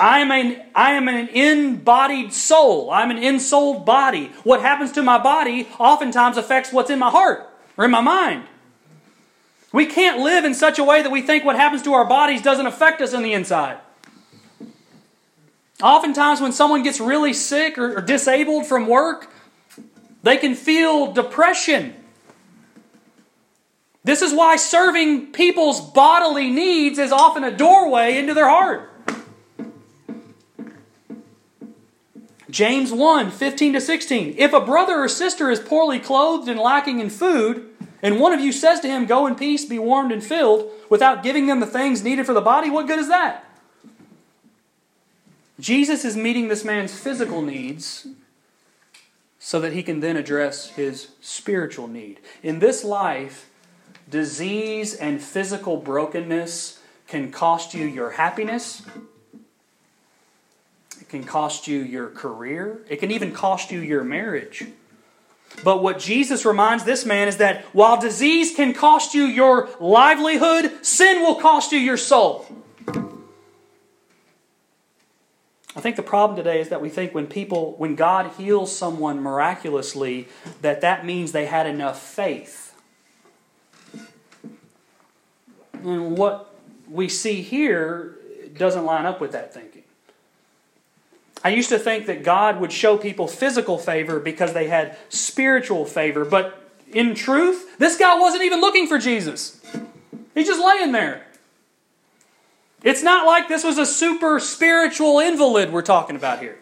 I 0.00 0.20
am 0.20 0.30
an, 0.30 0.62
I 0.74 0.92
am 0.92 1.08
an 1.08 1.28
embodied 1.28 2.32
soul. 2.32 2.90
I'm 2.90 3.10
an 3.10 3.18
ensouled 3.18 3.84
body. 3.84 4.32
What 4.44 4.62
happens 4.62 4.92
to 4.92 5.02
my 5.02 5.18
body 5.18 5.68
oftentimes 5.78 6.38
affects 6.38 6.72
what's 6.72 6.88
in 6.88 6.98
my 6.98 7.10
heart 7.10 7.46
or 7.76 7.84
in 7.84 7.90
my 7.90 8.00
mind. 8.00 8.44
We 9.72 9.84
can't 9.84 10.20
live 10.20 10.46
in 10.46 10.54
such 10.54 10.78
a 10.78 10.84
way 10.84 11.02
that 11.02 11.10
we 11.10 11.20
think 11.20 11.44
what 11.44 11.56
happens 11.56 11.82
to 11.82 11.92
our 11.92 12.06
bodies 12.06 12.40
doesn't 12.40 12.66
affect 12.66 13.02
us 13.02 13.12
on 13.12 13.22
the 13.22 13.34
inside. 13.34 13.78
Oftentimes, 15.82 16.40
when 16.40 16.52
someone 16.52 16.82
gets 16.82 17.00
really 17.00 17.32
sick 17.32 17.76
or, 17.76 17.98
or 17.98 18.00
disabled 18.00 18.66
from 18.66 18.86
work, 18.86 19.28
they 20.22 20.36
can 20.36 20.54
feel 20.54 21.12
depression 21.12 21.94
this 24.04 24.20
is 24.20 24.32
why 24.32 24.56
serving 24.56 25.32
people's 25.32 25.80
bodily 25.80 26.50
needs 26.50 26.98
is 26.98 27.12
often 27.12 27.44
a 27.44 27.56
doorway 27.56 28.18
into 28.18 28.34
their 28.34 28.48
heart. 28.48 28.88
James 32.50 32.92
1 32.92 33.30
15 33.30 33.72
to 33.74 33.80
16. 33.80 34.34
If 34.36 34.52
a 34.52 34.60
brother 34.60 34.98
or 34.98 35.08
sister 35.08 35.50
is 35.50 35.60
poorly 35.60 36.00
clothed 36.00 36.48
and 36.48 36.58
lacking 36.58 36.98
in 36.98 37.08
food, 37.10 37.68
and 38.02 38.18
one 38.18 38.32
of 38.32 38.40
you 38.40 38.50
says 38.50 38.80
to 38.80 38.88
him, 38.88 39.06
Go 39.06 39.26
in 39.26 39.36
peace, 39.36 39.64
be 39.64 39.78
warmed 39.78 40.10
and 40.10 40.22
filled, 40.22 40.68
without 40.90 41.22
giving 41.22 41.46
them 41.46 41.60
the 41.60 41.66
things 41.66 42.02
needed 42.02 42.26
for 42.26 42.34
the 42.34 42.40
body, 42.40 42.68
what 42.68 42.88
good 42.88 42.98
is 42.98 43.08
that? 43.08 43.46
Jesus 45.62 46.04
is 46.04 46.16
meeting 46.16 46.48
this 46.48 46.64
man's 46.64 46.92
physical 46.92 47.40
needs 47.40 48.08
so 49.38 49.60
that 49.60 49.72
he 49.72 49.84
can 49.84 50.00
then 50.00 50.16
address 50.16 50.70
his 50.70 51.12
spiritual 51.20 51.86
need. 51.86 52.18
In 52.42 52.58
this 52.58 52.82
life, 52.82 53.48
disease 54.10 54.92
and 54.92 55.22
physical 55.22 55.76
brokenness 55.76 56.80
can 57.06 57.30
cost 57.30 57.74
you 57.74 57.86
your 57.86 58.10
happiness. 58.10 58.82
It 61.00 61.08
can 61.08 61.22
cost 61.22 61.68
you 61.68 61.78
your 61.78 62.08
career. 62.08 62.80
It 62.88 62.96
can 62.96 63.12
even 63.12 63.30
cost 63.30 63.70
you 63.70 63.78
your 63.78 64.02
marriage. 64.02 64.64
But 65.62 65.80
what 65.80 66.00
Jesus 66.00 66.44
reminds 66.44 66.82
this 66.82 67.06
man 67.06 67.28
is 67.28 67.36
that 67.36 67.66
while 67.66 68.00
disease 68.00 68.56
can 68.56 68.74
cost 68.74 69.14
you 69.14 69.26
your 69.26 69.68
livelihood, 69.78 70.84
sin 70.84 71.20
will 71.22 71.36
cost 71.36 71.70
you 71.70 71.78
your 71.78 71.96
soul. 71.96 72.48
I 75.74 75.80
think 75.80 75.96
the 75.96 76.02
problem 76.02 76.36
today 76.36 76.60
is 76.60 76.68
that 76.68 76.82
we 76.82 76.90
think 76.90 77.14
when 77.14 77.26
people, 77.26 77.74
when 77.78 77.94
God 77.94 78.32
heals 78.36 78.76
someone 78.76 79.20
miraculously, 79.20 80.28
that 80.60 80.82
that 80.82 81.06
means 81.06 81.32
they 81.32 81.46
had 81.46 81.66
enough 81.66 82.00
faith. 82.00 82.74
And 85.82 86.16
what 86.16 86.54
we 86.90 87.08
see 87.08 87.40
here 87.40 88.18
doesn't 88.56 88.84
line 88.84 89.06
up 89.06 89.20
with 89.20 89.32
that 89.32 89.54
thinking. 89.54 89.82
I 91.42 91.48
used 91.48 91.70
to 91.70 91.78
think 91.78 92.06
that 92.06 92.22
God 92.22 92.60
would 92.60 92.70
show 92.70 92.96
people 92.96 93.26
physical 93.26 93.78
favor 93.78 94.20
because 94.20 94.52
they 94.52 94.68
had 94.68 94.96
spiritual 95.08 95.86
favor, 95.86 96.24
but 96.24 96.58
in 96.92 97.14
truth, 97.14 97.78
this 97.78 97.96
guy 97.96 98.18
wasn't 98.18 98.44
even 98.44 98.60
looking 98.60 98.86
for 98.86 98.98
Jesus. 98.98 99.60
He's 100.34 100.46
just 100.46 100.64
laying 100.64 100.92
there. 100.92 101.26
It's 102.84 103.02
not 103.02 103.26
like 103.26 103.48
this 103.48 103.64
was 103.64 103.78
a 103.78 103.86
super 103.86 104.40
spiritual 104.40 105.20
invalid 105.20 105.72
we're 105.72 105.82
talking 105.82 106.16
about 106.16 106.40
here. 106.40 106.58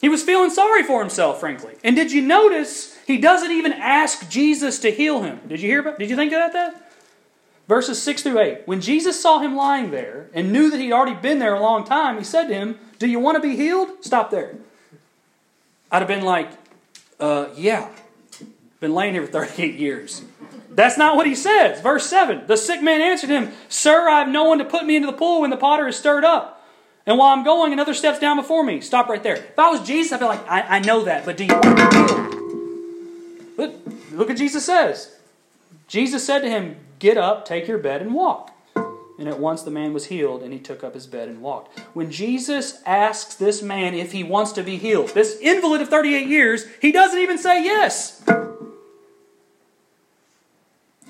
He 0.00 0.08
was 0.10 0.22
feeling 0.22 0.50
sorry 0.50 0.82
for 0.82 1.00
himself, 1.00 1.40
frankly. 1.40 1.74
And 1.82 1.96
did 1.96 2.12
you 2.12 2.20
notice 2.20 2.98
he 3.06 3.16
doesn't 3.16 3.50
even 3.50 3.72
ask 3.72 4.28
Jesus 4.28 4.78
to 4.80 4.90
heal 4.90 5.22
him? 5.22 5.40
Did 5.48 5.60
you 5.60 5.70
hear 5.70 5.80
about 5.80 5.98
did 5.98 6.10
you 6.10 6.16
think 6.16 6.32
about 6.32 6.52
that? 6.52 6.90
Verses 7.66 8.02
6 8.02 8.22
through 8.22 8.38
8. 8.38 8.62
When 8.66 8.82
Jesus 8.82 9.20
saw 9.20 9.38
him 9.38 9.56
lying 9.56 9.90
there 9.90 10.28
and 10.34 10.52
knew 10.52 10.70
that 10.70 10.78
he'd 10.78 10.92
already 10.92 11.14
been 11.14 11.38
there 11.38 11.54
a 11.54 11.60
long 11.60 11.84
time, 11.84 12.18
he 12.18 12.24
said 12.24 12.48
to 12.48 12.54
him, 12.54 12.78
Do 12.98 13.08
you 13.08 13.18
want 13.18 13.36
to 13.36 13.40
be 13.40 13.56
healed? 13.56 13.88
Stop 14.02 14.30
there. 14.30 14.56
I'd 15.90 16.00
have 16.00 16.08
been 16.08 16.24
like, 16.24 16.50
uh, 17.18 17.46
Yeah. 17.56 17.88
Been 18.80 18.92
laying 18.92 19.14
here 19.14 19.24
for 19.24 19.32
38 19.32 19.76
years. 19.76 20.22
That's 20.74 20.98
not 20.98 21.16
what 21.16 21.26
he 21.26 21.34
says. 21.34 21.80
Verse 21.80 22.06
7 22.06 22.46
The 22.46 22.56
sick 22.56 22.82
man 22.82 23.00
answered 23.00 23.30
him, 23.30 23.52
Sir, 23.68 24.08
I 24.08 24.18
have 24.18 24.28
no 24.28 24.44
one 24.44 24.58
to 24.58 24.64
put 24.64 24.84
me 24.84 24.96
into 24.96 25.06
the 25.06 25.16
pool 25.16 25.40
when 25.42 25.50
the 25.50 25.56
potter 25.56 25.86
is 25.86 25.96
stirred 25.96 26.24
up. 26.24 26.62
And 27.06 27.18
while 27.18 27.32
I'm 27.32 27.44
going, 27.44 27.72
another 27.72 27.94
steps 27.94 28.18
down 28.18 28.36
before 28.36 28.64
me. 28.64 28.80
Stop 28.80 29.08
right 29.08 29.22
there. 29.22 29.36
If 29.36 29.58
I 29.58 29.70
was 29.70 29.86
Jesus, 29.86 30.12
I'd 30.12 30.20
be 30.20 30.24
like, 30.24 30.48
I, 30.48 30.62
I 30.62 30.78
know 30.78 31.04
that, 31.04 31.26
but 31.26 31.36
do 31.36 31.44
you? 31.44 31.54
Look, 33.56 33.74
look 34.12 34.28
what 34.28 34.38
Jesus 34.38 34.64
says. 34.64 35.14
Jesus 35.86 36.24
said 36.24 36.40
to 36.40 36.48
him, 36.48 36.76
Get 36.98 37.18
up, 37.18 37.44
take 37.44 37.68
your 37.68 37.78
bed, 37.78 38.00
and 38.00 38.14
walk. 38.14 38.50
And 39.18 39.28
at 39.28 39.38
once 39.38 39.62
the 39.62 39.70
man 39.70 39.92
was 39.92 40.06
healed, 40.06 40.42
and 40.42 40.52
he 40.52 40.58
took 40.58 40.82
up 40.82 40.94
his 40.94 41.06
bed 41.06 41.28
and 41.28 41.40
walked. 41.40 41.78
When 41.92 42.10
Jesus 42.10 42.82
asks 42.84 43.34
this 43.34 43.62
man 43.62 43.94
if 43.94 44.12
he 44.12 44.24
wants 44.24 44.52
to 44.52 44.62
be 44.62 44.76
healed, 44.76 45.10
this 45.10 45.38
invalid 45.40 45.82
of 45.82 45.88
38 45.88 46.26
years, 46.26 46.64
he 46.80 46.90
doesn't 46.90 47.20
even 47.20 47.38
say 47.38 47.62
yes. 47.62 48.22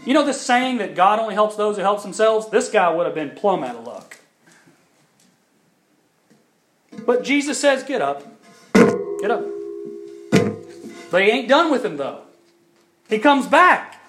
You 0.05 0.13
know 0.13 0.25
this 0.25 0.41
saying 0.41 0.79
that 0.79 0.95
God 0.95 1.19
only 1.19 1.35
helps 1.35 1.57
those 1.57 1.77
who 1.77 1.83
help 1.83 2.03
themselves? 2.03 2.51
This 2.51 2.69
guy 2.69 2.93
would 2.93 3.07
have 3.07 3.15
been 3.15 3.31
plumb 3.31 3.65
out 3.65 3.77
of 3.77 3.87
luck. 3.87 4.19
But 7.07 7.25
Jesus 7.25 7.61
says, 7.61 7.83
Get 7.83 8.03
up. 8.03 8.23
Get 8.75 9.31
up. 9.31 9.45
He 11.11 11.31
ain't 11.31 11.49
done 11.49 11.71
with 11.71 11.85
him, 11.85 11.97
though. 11.97 12.23
He 13.09 13.19
comes 13.19 13.47
back. 13.47 14.01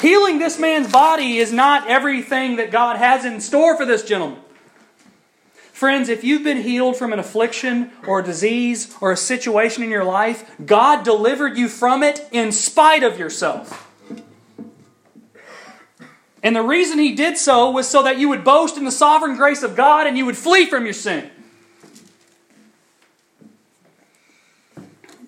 Healing 0.00 0.38
this 0.38 0.58
man's 0.58 0.92
body 0.92 1.38
is 1.38 1.52
not 1.52 1.88
everything 1.88 2.56
that 2.56 2.70
God 2.70 2.96
has 2.96 3.24
in 3.24 3.40
store 3.40 3.76
for 3.76 3.86
this 3.86 4.04
gentleman. 4.04 4.40
Friends, 5.72 6.08
if 6.08 6.22
you've 6.22 6.44
been 6.44 6.62
healed 6.62 6.96
from 6.96 7.12
an 7.12 7.18
affliction 7.18 7.92
or 8.06 8.20
a 8.20 8.24
disease 8.24 8.94
or 9.00 9.12
a 9.12 9.16
situation 9.16 9.82
in 9.82 9.90
your 9.90 10.04
life, 10.04 10.50
God 10.64 11.02
delivered 11.02 11.56
you 11.56 11.68
from 11.68 12.02
it 12.02 12.26
in 12.30 12.52
spite 12.52 13.02
of 13.02 13.18
yourself. 13.18 13.85
And 16.46 16.54
the 16.54 16.62
reason 16.62 17.00
He 17.00 17.12
did 17.12 17.36
so 17.36 17.68
was 17.72 17.88
so 17.88 18.04
that 18.04 18.20
you 18.20 18.28
would 18.28 18.44
boast 18.44 18.76
in 18.76 18.84
the 18.84 18.92
sovereign 18.92 19.34
grace 19.34 19.64
of 19.64 19.74
God 19.74 20.06
and 20.06 20.16
you 20.16 20.24
would 20.24 20.36
flee 20.36 20.64
from 20.64 20.84
your 20.84 20.94
sin. 20.94 21.28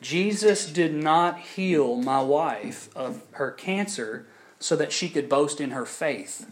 Jesus 0.01 0.71
did 0.71 0.95
not 0.95 1.41
heal 1.41 1.97
my 1.97 2.23
wife 2.23 2.89
of 2.95 3.25
her 3.33 3.51
cancer 3.51 4.27
so 4.61 4.77
that 4.77 4.93
she 4.93 5.09
could 5.09 5.29
boast 5.29 5.61
in 5.61 5.73
her 5.73 5.85
faith. 5.85 6.47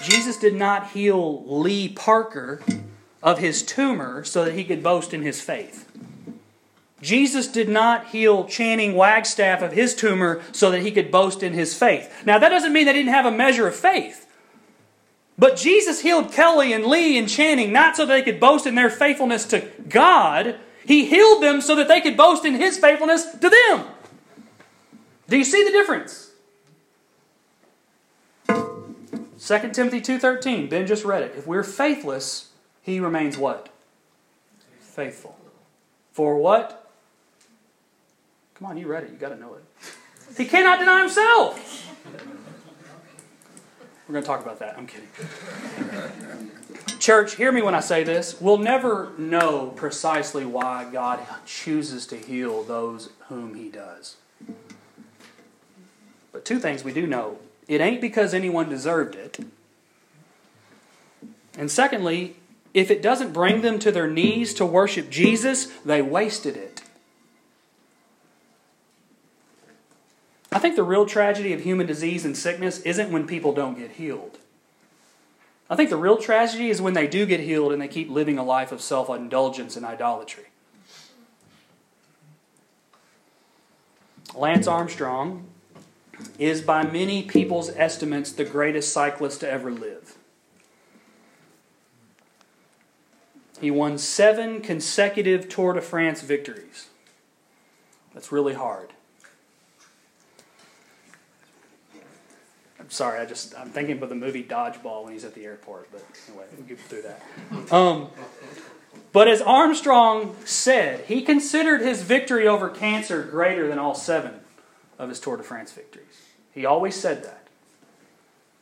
Jesus 0.00 0.36
did 0.36 0.54
not 0.54 0.90
heal 0.90 1.44
Lee 1.46 1.88
Parker 1.88 2.62
of 3.24 3.40
his 3.40 3.64
tumor 3.64 4.22
so 4.22 4.44
that 4.44 4.54
he 4.54 4.62
could 4.62 4.84
boast 4.84 5.12
in 5.12 5.22
his 5.22 5.40
faith. 5.40 5.87
Jesus 7.00 7.46
did 7.46 7.68
not 7.68 8.08
heal 8.08 8.44
Channing 8.44 8.94
Wagstaff 8.94 9.62
of 9.62 9.72
his 9.72 9.94
tumor 9.94 10.42
so 10.52 10.70
that 10.70 10.82
he 10.82 10.90
could 10.90 11.10
boast 11.10 11.42
in 11.42 11.52
his 11.52 11.74
faith. 11.74 12.12
Now, 12.26 12.38
that 12.38 12.48
doesn't 12.48 12.72
mean 12.72 12.86
they 12.86 12.92
didn't 12.92 13.12
have 13.12 13.26
a 13.26 13.30
measure 13.30 13.68
of 13.68 13.76
faith. 13.76 14.26
But 15.38 15.56
Jesus 15.56 16.00
healed 16.00 16.32
Kelly 16.32 16.72
and 16.72 16.84
Lee 16.84 17.16
and 17.16 17.28
Channing 17.28 17.72
not 17.72 17.94
so 17.94 18.04
that 18.04 18.12
they 18.12 18.22
could 18.22 18.40
boast 18.40 18.66
in 18.66 18.74
their 18.74 18.90
faithfulness 18.90 19.46
to 19.46 19.68
God. 19.88 20.56
He 20.84 21.06
healed 21.06 21.42
them 21.42 21.60
so 21.60 21.76
that 21.76 21.86
they 21.86 22.00
could 22.00 22.16
boast 22.16 22.44
in 22.44 22.54
his 22.54 22.76
faithfulness 22.76 23.30
to 23.36 23.48
them. 23.48 23.86
Do 25.28 25.36
you 25.36 25.44
see 25.44 25.62
the 25.62 25.70
difference? 25.70 26.32
2 28.48 29.70
Timothy 29.70 30.00
2.13, 30.00 30.68
Ben 30.68 30.86
just 30.86 31.04
read 31.04 31.22
it. 31.22 31.34
If 31.36 31.46
we're 31.46 31.62
faithless, 31.62 32.50
he 32.82 32.98
remains 32.98 33.38
what? 33.38 33.68
Faithful. 34.80 35.38
For 36.10 36.36
what? 36.36 36.87
Come 38.58 38.70
on, 38.70 38.76
you 38.76 38.88
read 38.88 39.04
it. 39.04 39.10
You 39.10 39.16
got 39.16 39.28
to 39.28 39.36
know 39.36 39.54
it. 39.54 39.64
He 40.36 40.44
cannot 40.44 40.80
deny 40.80 41.00
himself. 41.00 41.94
We're 44.08 44.14
going 44.14 44.24
to 44.24 44.26
talk 44.26 44.42
about 44.42 44.58
that. 44.58 44.76
I'm 44.76 44.86
kidding. 44.86 45.08
Church, 46.98 47.36
hear 47.36 47.52
me 47.52 47.62
when 47.62 47.74
I 47.74 47.80
say 47.80 48.02
this. 48.02 48.40
We'll 48.40 48.58
never 48.58 49.12
know 49.16 49.72
precisely 49.76 50.44
why 50.44 50.88
God 50.90 51.20
chooses 51.46 52.06
to 52.06 52.16
heal 52.16 52.62
those 52.62 53.10
whom 53.28 53.54
He 53.54 53.68
does. 53.68 54.16
But 56.32 56.44
two 56.44 56.58
things 56.58 56.82
we 56.82 56.92
do 56.92 57.06
know 57.06 57.38
it 57.68 57.80
ain't 57.80 58.00
because 58.00 58.34
anyone 58.34 58.68
deserved 58.68 59.14
it. 59.14 59.38
And 61.56 61.70
secondly, 61.70 62.36
if 62.72 62.90
it 62.90 63.02
doesn't 63.02 63.32
bring 63.32 63.60
them 63.60 63.78
to 63.80 63.92
their 63.92 64.08
knees 64.08 64.54
to 64.54 64.66
worship 64.66 65.10
Jesus, 65.10 65.66
they 65.84 66.00
wasted 66.00 66.56
it. 66.56 66.67
I 70.50 70.58
think 70.58 70.76
the 70.76 70.82
real 70.82 71.04
tragedy 71.06 71.52
of 71.52 71.60
human 71.60 71.86
disease 71.86 72.24
and 72.24 72.36
sickness 72.36 72.80
isn't 72.80 73.12
when 73.12 73.26
people 73.26 73.52
don't 73.52 73.78
get 73.78 73.92
healed. 73.92 74.38
I 75.70 75.76
think 75.76 75.90
the 75.90 75.96
real 75.96 76.16
tragedy 76.16 76.70
is 76.70 76.80
when 76.80 76.94
they 76.94 77.06
do 77.06 77.26
get 77.26 77.40
healed 77.40 77.72
and 77.72 77.82
they 77.82 77.88
keep 77.88 78.08
living 78.08 78.38
a 78.38 78.42
life 78.44 78.72
of 78.72 78.80
self 78.80 79.10
indulgence 79.10 79.76
and 79.76 79.84
idolatry. 79.84 80.46
Lance 84.34 84.66
Armstrong 84.66 85.46
is, 86.38 86.62
by 86.62 86.84
many 86.84 87.22
people's 87.22 87.70
estimates, 87.70 88.32
the 88.32 88.44
greatest 88.44 88.92
cyclist 88.92 89.40
to 89.40 89.50
ever 89.50 89.70
live. 89.70 90.16
He 93.60 93.70
won 93.70 93.98
seven 93.98 94.60
consecutive 94.60 95.48
Tour 95.48 95.74
de 95.74 95.80
France 95.80 96.22
victories. 96.22 96.88
That's 98.14 98.30
really 98.30 98.54
hard. 98.54 98.92
Sorry, 102.88 103.20
I 103.20 103.26
just 103.26 103.58
I'm 103.58 103.70
thinking 103.70 103.96
about 103.96 104.08
the 104.08 104.14
movie 104.14 104.44
Dodgeball 104.44 105.04
when 105.04 105.12
he's 105.12 105.24
at 105.24 105.34
the 105.34 105.44
airport, 105.44 105.90
but 105.92 106.02
anyway, 106.28 106.44
we'll 106.56 106.66
get 106.66 106.78
through 106.80 107.02
that. 107.02 107.72
Um, 107.72 108.08
but 109.12 109.28
as 109.28 109.40
Armstrong 109.40 110.36
said, 110.44 111.04
he 111.06 111.22
considered 111.22 111.80
his 111.80 112.02
victory 112.02 112.46
over 112.46 112.68
cancer 112.68 113.22
greater 113.22 113.68
than 113.68 113.78
all 113.78 113.94
seven 113.94 114.40
of 114.98 115.08
his 115.08 115.20
Tour 115.20 115.36
de 115.36 115.42
France 115.42 115.72
victories. 115.72 116.06
He 116.52 116.66
always 116.66 116.94
said 116.94 117.24
that. 117.24 117.46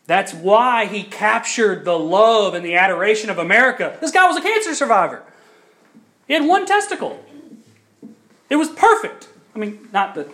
That's 0.06 0.32
why 0.32 0.86
he 0.86 1.02
captured 1.02 1.84
the 1.84 1.98
love 1.98 2.54
and 2.54 2.64
the 2.64 2.76
adoration 2.76 3.28
of 3.28 3.38
America. 3.38 3.96
This 4.00 4.12
guy 4.12 4.26
was 4.26 4.36
a 4.36 4.40
cancer 4.40 4.74
survivor. 4.74 5.22
He 6.28 6.34
had 6.34 6.46
one 6.46 6.64
testicle. 6.64 7.24
It 8.48 8.56
was 8.56 8.68
perfect. 8.68 9.28
I 9.54 9.58
mean, 9.58 9.88
not 9.92 10.14
the. 10.14 10.30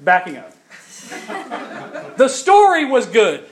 Backing 0.00 0.36
up. 0.36 0.52
The 2.16 2.28
story 2.28 2.84
was 2.84 3.06
good. 3.06 3.48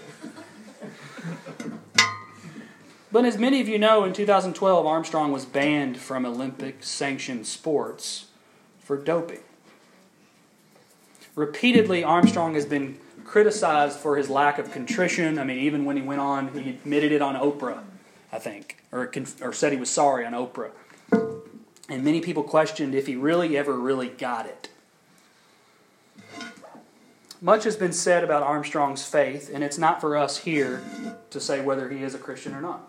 But 3.10 3.26
as 3.26 3.36
many 3.36 3.60
of 3.60 3.68
you 3.68 3.78
know, 3.78 4.04
in 4.04 4.12
2012, 4.12 4.86
Armstrong 4.86 5.32
was 5.32 5.44
banned 5.44 5.98
from 5.98 6.24
Olympic 6.24 6.82
sanctioned 6.82 7.46
sports 7.46 8.26
for 8.80 8.96
doping. 8.96 9.40
Repeatedly, 11.34 12.04
Armstrong 12.04 12.54
has 12.54 12.64
been 12.64 12.98
criticized 13.24 13.98
for 13.98 14.16
his 14.16 14.30
lack 14.30 14.58
of 14.58 14.70
contrition. 14.72 15.38
I 15.38 15.44
mean, 15.44 15.58
even 15.58 15.84
when 15.84 15.96
he 15.96 16.02
went 16.02 16.20
on, 16.20 16.48
he 16.48 16.70
admitted 16.70 17.12
it 17.12 17.20
on 17.20 17.34
Oprah, 17.34 17.82
I 18.32 18.38
think, 18.38 18.82
or, 18.92 19.10
or 19.42 19.52
said 19.52 19.72
he 19.72 19.78
was 19.78 19.90
sorry 19.90 20.24
on 20.24 20.32
Oprah. 20.32 20.70
And 21.88 22.04
many 22.04 22.20
people 22.20 22.42
questioned 22.42 22.94
if 22.94 23.06
he 23.06 23.16
really 23.16 23.58
ever 23.58 23.74
really 23.74 24.08
got 24.08 24.46
it. 24.46 24.68
Much 27.42 27.64
has 27.64 27.74
been 27.74 27.92
said 27.92 28.22
about 28.22 28.44
Armstrong's 28.44 29.04
faith, 29.04 29.50
and 29.52 29.64
it's 29.64 29.76
not 29.76 30.00
for 30.00 30.16
us 30.16 30.38
here 30.38 30.80
to 31.28 31.40
say 31.40 31.60
whether 31.60 31.88
he 31.88 32.00
is 32.00 32.14
a 32.14 32.18
Christian 32.18 32.54
or 32.54 32.60
not. 32.60 32.88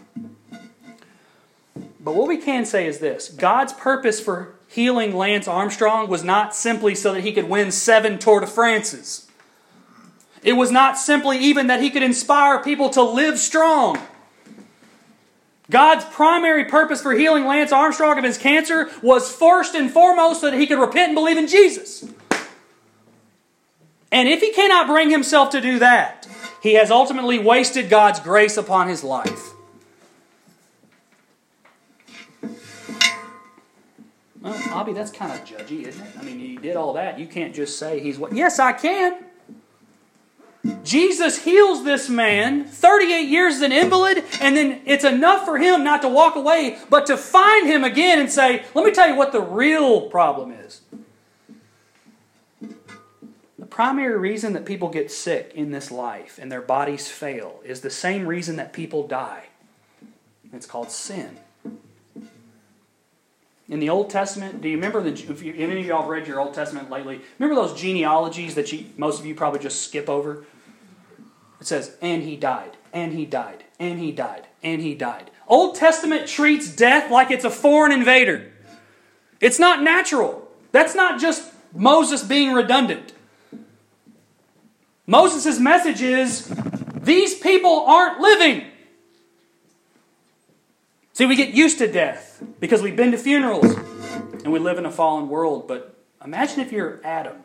But 2.00 2.14
what 2.14 2.28
we 2.28 2.38
can 2.38 2.64
say 2.64 2.86
is 2.86 3.00
this 3.00 3.30
God's 3.30 3.74
purpose 3.74 4.20
for 4.20 4.54
healing 4.68 5.16
Lance 5.16 5.48
Armstrong 5.48 6.08
was 6.08 6.24
not 6.24 6.56
simply 6.56 6.94
so 6.94 7.14
that 7.14 7.24
he 7.24 7.34
could 7.34 7.50
win 7.50 7.72
seven 7.72 8.20
Tour 8.20 8.42
de 8.42 8.48
France's. 8.48 9.28
It 10.44 10.54
was 10.54 10.70
not 10.70 11.00
simply 11.00 11.40
even 11.40 11.66
that 11.66 11.82
he 11.82 11.90
could 11.90 12.04
inspire 12.04 12.62
people 12.62 12.92
to 12.92 13.02
live 13.02 13.40
strong. 13.40 13.98
God's 15.72 16.06
primary 16.06 16.66
purpose 16.66 17.02
for 17.02 17.14
healing 17.14 17.48
Lance 17.48 17.72
Armstrong 17.72 18.20
of 18.20 18.24
his 18.24 18.38
cancer 18.38 18.92
was 19.02 19.34
first 19.34 19.74
and 19.74 19.90
foremost 19.90 20.42
so 20.42 20.52
that 20.52 20.60
he 20.60 20.68
could 20.68 20.78
repent 20.78 21.10
and 21.10 21.16
believe 21.16 21.38
in 21.38 21.48
Jesus. 21.48 22.06
And 24.14 24.30
if 24.30 24.42
he 24.42 24.52
cannot 24.54 24.86
bring 24.86 25.10
himself 25.10 25.50
to 25.50 25.60
do 25.60 25.80
that, 25.80 26.28
he 26.62 26.76
has 26.76 26.92
ultimately 26.92 27.40
wasted 27.40 27.90
God's 27.90 28.20
grace 28.20 28.58
upon 28.58 28.88
his 28.88 29.04
life. 29.04 29.50
Well, 34.40 34.62
Bobby, 34.68 34.94
that's 34.94 35.10
kind 35.10 35.32
of 35.32 35.44
judgy, 35.46 35.88
isn't 35.88 36.06
it? 36.06 36.14
I 36.20 36.22
mean, 36.22 36.38
he 36.38 36.58
did 36.58 36.76
all 36.76 36.94
that. 36.94 37.18
You 37.18 37.26
can't 37.26 37.56
just 37.56 37.80
say 37.80 38.00
he's 38.02 38.20
what. 38.20 38.34
Yes, 38.34 38.60
I 38.60 38.74
can. 38.74 39.26
Jesus 40.84 41.44
heals 41.44 41.84
this 41.84 42.08
man, 42.08 42.66
38 42.66 43.28
years 43.28 43.56
as 43.56 43.62
an 43.62 43.72
invalid, 43.72 44.24
and 44.40 44.56
then 44.56 44.82
it's 44.86 45.04
enough 45.04 45.44
for 45.44 45.58
him 45.58 45.84
not 45.84 46.02
to 46.04 46.08
walk 46.08 46.36
away, 46.36 46.78
but 46.90 47.06
to 47.08 47.18
find 47.18 47.68
him 47.68 47.84
again 47.84 48.20
and 48.20 48.32
say, 48.32 48.64
Let 48.76 48.86
me 48.86 48.92
tell 48.92 49.08
you 49.10 49.16
what 49.16 49.32
the 49.32 49.42
real 49.42 50.02
problem 50.10 50.52
is. 50.52 50.82
Primary 53.74 54.16
reason 54.20 54.54
that 54.54 54.66
people 54.66 54.88
get 54.88 55.10
sick 55.10 55.52
in 55.56 55.72
this 55.72 55.90
life 55.90 56.38
and 56.40 56.52
their 56.52 56.62
bodies 56.62 57.10
fail 57.10 57.60
is 57.66 57.82
the 57.82 57.90
same 57.90 58.28
reason 58.28 58.56
that 58.58 58.72
people 58.72 59.08
die. 59.08 59.46
It's 60.54 60.68
called 60.68 60.92
sin. 60.92 61.40
In 63.68 63.80
the 63.80 63.90
Old 63.90 64.12
Testament, 64.12 64.62
do 64.62 64.70
you 64.70 64.76
remember 64.76 65.02
the? 65.02 65.14
If 65.14 65.42
you, 65.42 65.56
any 65.58 65.80
of 65.80 65.86
y'all 65.88 66.02
have 66.02 66.10
read 66.12 66.28
your 66.28 66.40
Old 66.40 66.54
Testament 66.54 66.92
lately, 66.92 67.22
remember 67.40 67.60
those 67.60 67.74
genealogies 67.74 68.54
that 68.54 68.72
you, 68.72 68.86
most 68.96 69.20
of 69.20 69.26
you 69.26 69.34
probably 69.34 69.60
just 69.60 69.82
skip 69.82 70.08
over. 70.08 70.46
It 71.60 71.66
says, 71.66 71.96
"And 72.00 72.22
he 72.22 72.36
died, 72.36 72.78
and 72.94 73.14
he 73.14 73.26
died, 73.26 73.64
and 73.80 73.98
he 73.98 74.12
died, 74.12 74.46
and 74.62 74.84
he 74.84 74.94
died." 74.94 75.32
Old 75.48 75.74
Testament 75.78 76.28
treats 76.28 76.68
death 76.68 77.10
like 77.10 77.32
it's 77.32 77.44
a 77.44 77.50
foreign 77.50 77.92
invader. 77.92 78.52
It's 79.42 79.58
not 79.58 79.82
natural. 79.82 80.48
That's 80.72 80.94
not 80.94 81.20
just 81.20 81.52
Moses 81.74 82.22
being 82.22 82.54
redundant. 82.54 83.13
Moses' 85.06 85.60
message 85.60 86.02
is 86.02 86.48
these 86.96 87.36
people 87.36 87.86
aren't 87.88 88.20
living. 88.20 88.66
See, 91.14 91.26
we 91.26 91.36
get 91.36 91.54
used 91.54 91.78
to 91.80 91.92
death 91.92 92.42
because 92.60 92.82
we've 92.82 92.96
been 92.96 93.12
to 93.12 93.18
funerals 93.18 93.76
and 94.44 94.52
we 94.52 94.60
live 94.60 94.78
in 94.78 94.86
a 94.86 94.92
fallen 94.92 95.30
world. 95.30 95.68
But 95.68 95.96
imagine 96.24 96.62
if 96.62 96.72
you're 96.72 97.02
Adam 97.04 97.44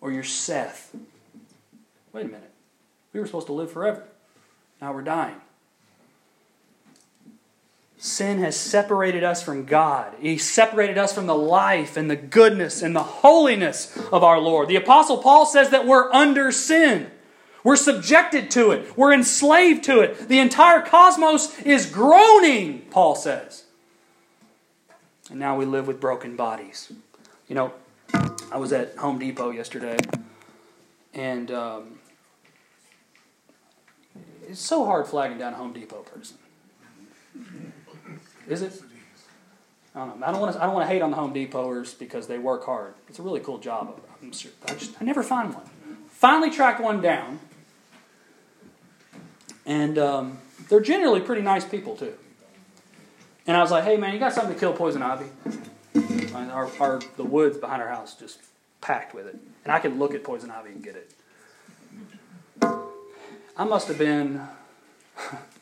or 0.00 0.12
you're 0.12 0.24
Seth. 0.24 0.94
Wait 2.12 2.26
a 2.26 2.28
minute. 2.28 2.50
We 3.12 3.20
were 3.20 3.26
supposed 3.26 3.46
to 3.46 3.52
live 3.52 3.70
forever. 3.70 4.04
Now 4.80 4.92
we're 4.92 5.02
dying. 5.02 5.36
Sin 8.06 8.38
has 8.38 8.56
separated 8.56 9.24
us 9.24 9.42
from 9.42 9.64
God. 9.64 10.14
He 10.20 10.38
separated 10.38 10.96
us 10.96 11.12
from 11.12 11.26
the 11.26 11.34
life 11.34 11.96
and 11.96 12.08
the 12.08 12.14
goodness 12.14 12.80
and 12.80 12.94
the 12.94 13.02
holiness 13.02 13.96
of 14.12 14.22
our 14.22 14.38
Lord. 14.38 14.68
The 14.68 14.76
Apostle 14.76 15.18
Paul 15.18 15.44
says 15.44 15.70
that 15.70 15.88
we're 15.88 16.12
under 16.12 16.52
sin. 16.52 17.10
We're 17.64 17.74
subjected 17.74 18.48
to 18.52 18.70
it. 18.70 18.96
We're 18.96 19.12
enslaved 19.12 19.82
to 19.84 20.02
it. 20.02 20.28
The 20.28 20.38
entire 20.38 20.82
cosmos 20.82 21.58
is 21.62 21.86
groaning, 21.86 22.82
Paul 22.90 23.16
says. 23.16 23.64
And 25.28 25.40
now 25.40 25.56
we 25.56 25.64
live 25.64 25.88
with 25.88 26.00
broken 26.00 26.36
bodies. 26.36 26.92
You 27.48 27.56
know, 27.56 27.72
I 28.52 28.58
was 28.58 28.72
at 28.72 28.94
Home 28.98 29.18
Depot 29.18 29.50
yesterday, 29.50 29.96
and 31.12 31.50
um, 31.50 31.98
it's 34.48 34.60
so 34.60 34.84
hard 34.84 35.08
flagging 35.08 35.38
down 35.38 35.54
a 35.54 35.56
Home 35.56 35.72
Depot 35.72 36.02
person. 36.02 36.38
Is 38.48 38.62
it? 38.62 38.80
I 39.94 40.00
don't 40.00 40.20
know. 40.20 40.26
I 40.26 40.32
don't 40.32 40.40
want 40.40 40.54
to. 40.54 40.62
I 40.62 40.66
don't 40.66 40.74
want 40.74 40.88
to 40.88 40.92
hate 40.92 41.02
on 41.02 41.10
the 41.10 41.16
Home 41.16 41.32
Depoters 41.32 41.94
because 41.94 42.26
they 42.26 42.38
work 42.38 42.64
hard. 42.64 42.94
It's 43.08 43.18
a 43.18 43.22
really 43.22 43.40
cool 43.40 43.58
job. 43.58 44.00
I'm 44.22 44.32
sure. 44.32 44.52
I 44.68 44.74
just 44.74 45.00
I 45.00 45.04
never 45.04 45.22
find 45.22 45.54
one. 45.54 45.64
Finally 46.08 46.50
tracked 46.50 46.80
one 46.80 47.00
down, 47.00 47.38
and 49.66 49.98
um, 49.98 50.38
they're 50.68 50.80
generally 50.80 51.20
pretty 51.20 51.42
nice 51.42 51.64
people, 51.64 51.96
too. 51.96 52.14
And 53.46 53.56
I 53.56 53.60
was 53.60 53.70
like, 53.70 53.84
hey, 53.84 53.96
man, 53.96 54.12
you 54.12 54.18
got 54.18 54.32
something 54.32 54.54
to 54.54 54.58
kill 54.58 54.72
poison 54.72 55.02
ivy? 55.02 55.26
And 55.94 56.50
our, 56.50 56.70
our, 56.80 57.00
the 57.16 57.24
woods 57.24 57.56
behind 57.58 57.80
our 57.80 57.88
house 57.88 58.14
just 58.14 58.40
packed 58.80 59.14
with 59.14 59.26
it. 59.26 59.36
And 59.64 59.72
I 59.72 59.78
could 59.78 59.98
look 59.98 60.14
at 60.14 60.24
poison 60.24 60.50
ivy 60.50 60.70
and 60.70 60.82
get 60.82 60.96
it. 60.96 61.12
I 63.56 63.64
must 63.64 63.88
have 63.88 63.98
been. 63.98 64.40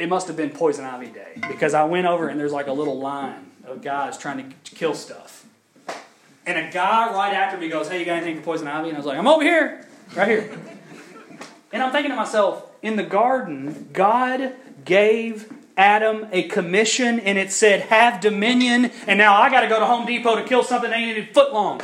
it 0.00 0.08
must 0.08 0.28
have 0.28 0.36
been 0.36 0.48
poison 0.48 0.86
ivy 0.86 1.08
day 1.08 1.38
because 1.46 1.74
I 1.74 1.84
went 1.84 2.06
over 2.06 2.28
and 2.28 2.40
there's 2.40 2.52
like 2.52 2.68
a 2.68 2.72
little 2.72 2.98
line 2.98 3.50
of 3.66 3.82
guys 3.82 4.16
trying 4.16 4.50
to 4.50 4.74
kill 4.74 4.94
stuff. 4.94 5.44
And 6.46 6.56
a 6.56 6.72
guy 6.72 7.12
right 7.12 7.34
after 7.34 7.58
me 7.58 7.68
goes, 7.68 7.88
Hey, 7.88 7.98
you 7.98 8.06
got 8.06 8.16
anything 8.16 8.38
for 8.38 8.42
poison 8.42 8.66
ivy? 8.66 8.88
And 8.88 8.96
I 8.96 8.98
was 8.98 9.06
like, 9.06 9.18
I'm 9.18 9.28
over 9.28 9.42
here, 9.42 9.86
right 10.16 10.26
here. 10.26 10.50
and 11.72 11.82
I'm 11.82 11.92
thinking 11.92 12.10
to 12.10 12.16
myself, 12.16 12.64
in 12.80 12.96
the 12.96 13.02
garden, 13.02 13.90
God 13.92 14.54
gave 14.86 15.52
Adam 15.76 16.26
a 16.32 16.44
commission 16.44 17.20
and 17.20 17.36
it 17.36 17.52
said, 17.52 17.82
Have 17.82 18.22
dominion. 18.22 18.90
And 19.06 19.18
now 19.18 19.34
I 19.34 19.50
got 19.50 19.60
to 19.60 19.68
go 19.68 19.78
to 19.78 19.84
Home 19.84 20.06
Depot 20.06 20.36
to 20.36 20.44
kill 20.44 20.62
something 20.62 20.88
that 20.88 20.98
ain't 20.98 21.18
even 21.18 21.34
foot 21.34 21.52
long. 21.52 21.82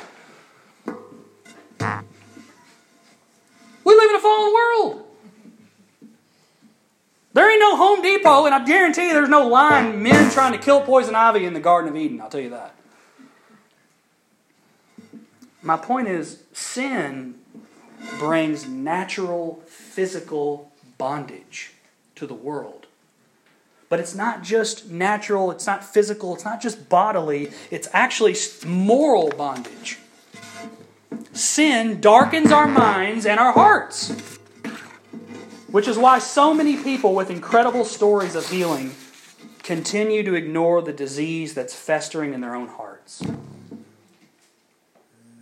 We 3.84 3.94
live 3.94 4.10
in 4.10 4.16
a 4.16 4.20
fallen 4.20 4.54
world. 4.54 5.05
There 7.36 7.52
ain't 7.52 7.60
no 7.60 7.76
Home 7.76 8.00
Depot, 8.00 8.46
and 8.46 8.54
I 8.54 8.64
guarantee 8.64 9.08
you 9.08 9.12
there's 9.12 9.28
no 9.28 9.46
line 9.46 10.02
men 10.02 10.30
trying 10.30 10.52
to 10.52 10.58
kill 10.58 10.80
poison 10.80 11.14
ivy 11.14 11.44
in 11.44 11.52
the 11.52 11.60
Garden 11.60 11.90
of 11.90 11.94
Eden. 11.94 12.18
I'll 12.18 12.30
tell 12.30 12.40
you 12.40 12.48
that. 12.48 12.74
My 15.60 15.76
point 15.76 16.08
is, 16.08 16.44
sin 16.54 17.34
brings 18.18 18.66
natural 18.66 19.62
physical 19.66 20.72
bondage 20.96 21.72
to 22.14 22.26
the 22.26 22.32
world. 22.32 22.86
But 23.90 24.00
it's 24.00 24.14
not 24.14 24.42
just 24.42 24.88
natural, 24.88 25.50
it's 25.50 25.66
not 25.66 25.84
physical, 25.84 26.34
it's 26.34 26.46
not 26.46 26.62
just 26.62 26.88
bodily, 26.88 27.50
it's 27.70 27.88
actually 27.92 28.34
moral 28.64 29.28
bondage. 29.28 29.98
Sin 31.34 32.00
darkens 32.00 32.50
our 32.50 32.66
minds 32.66 33.26
and 33.26 33.38
our 33.38 33.52
hearts. 33.52 34.35
Which 35.76 35.88
is 35.88 35.98
why 35.98 36.20
so 36.20 36.54
many 36.54 36.82
people 36.82 37.14
with 37.14 37.28
incredible 37.28 37.84
stories 37.84 38.34
of 38.34 38.48
healing 38.48 38.94
continue 39.62 40.22
to 40.22 40.34
ignore 40.34 40.80
the 40.80 40.90
disease 40.90 41.52
that's 41.52 41.74
festering 41.74 42.32
in 42.32 42.40
their 42.40 42.54
own 42.54 42.68
hearts. 42.68 43.22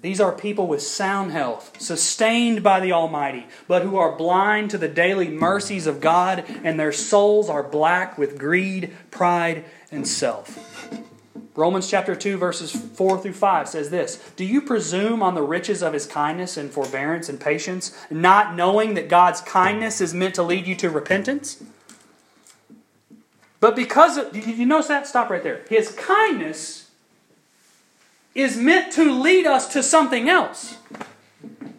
These 0.02 0.20
are 0.20 0.32
people 0.32 0.66
with 0.66 0.82
sound 0.82 1.30
health, 1.30 1.80
sustained 1.80 2.64
by 2.64 2.80
the 2.80 2.90
Almighty, 2.90 3.46
but 3.68 3.82
who 3.82 3.96
are 3.96 4.16
blind 4.16 4.72
to 4.72 4.78
the 4.78 4.88
daily 4.88 5.28
mercies 5.28 5.86
of 5.86 6.00
God, 6.00 6.44
and 6.64 6.80
their 6.80 6.90
souls 6.90 7.48
are 7.48 7.62
black 7.62 8.18
with 8.18 8.36
greed, 8.36 8.90
pride, 9.12 9.64
and 9.92 10.04
self. 10.04 10.73
Romans 11.56 11.88
chapter 11.88 12.16
2, 12.16 12.36
verses 12.36 12.72
4 12.72 13.18
through 13.18 13.32
5 13.32 13.68
says 13.68 13.90
this 13.90 14.16
Do 14.36 14.44
you 14.44 14.60
presume 14.60 15.22
on 15.22 15.34
the 15.34 15.42
riches 15.42 15.82
of 15.82 15.92
his 15.92 16.04
kindness 16.04 16.56
and 16.56 16.70
forbearance 16.70 17.28
and 17.28 17.40
patience, 17.40 17.96
not 18.10 18.56
knowing 18.56 18.94
that 18.94 19.08
God's 19.08 19.40
kindness 19.40 20.00
is 20.00 20.12
meant 20.12 20.34
to 20.34 20.42
lead 20.42 20.66
you 20.66 20.74
to 20.76 20.90
repentance? 20.90 21.62
But 23.60 23.76
because 23.76 24.16
of, 24.16 24.32
did 24.32 24.58
you 24.58 24.66
notice 24.66 24.88
that? 24.88 25.06
Stop 25.06 25.30
right 25.30 25.42
there. 25.42 25.62
His 25.68 25.92
kindness 25.92 26.90
is 28.34 28.56
meant 28.56 28.92
to 28.94 29.10
lead 29.10 29.46
us 29.46 29.72
to 29.74 29.82
something 29.82 30.28
else. 30.28 30.76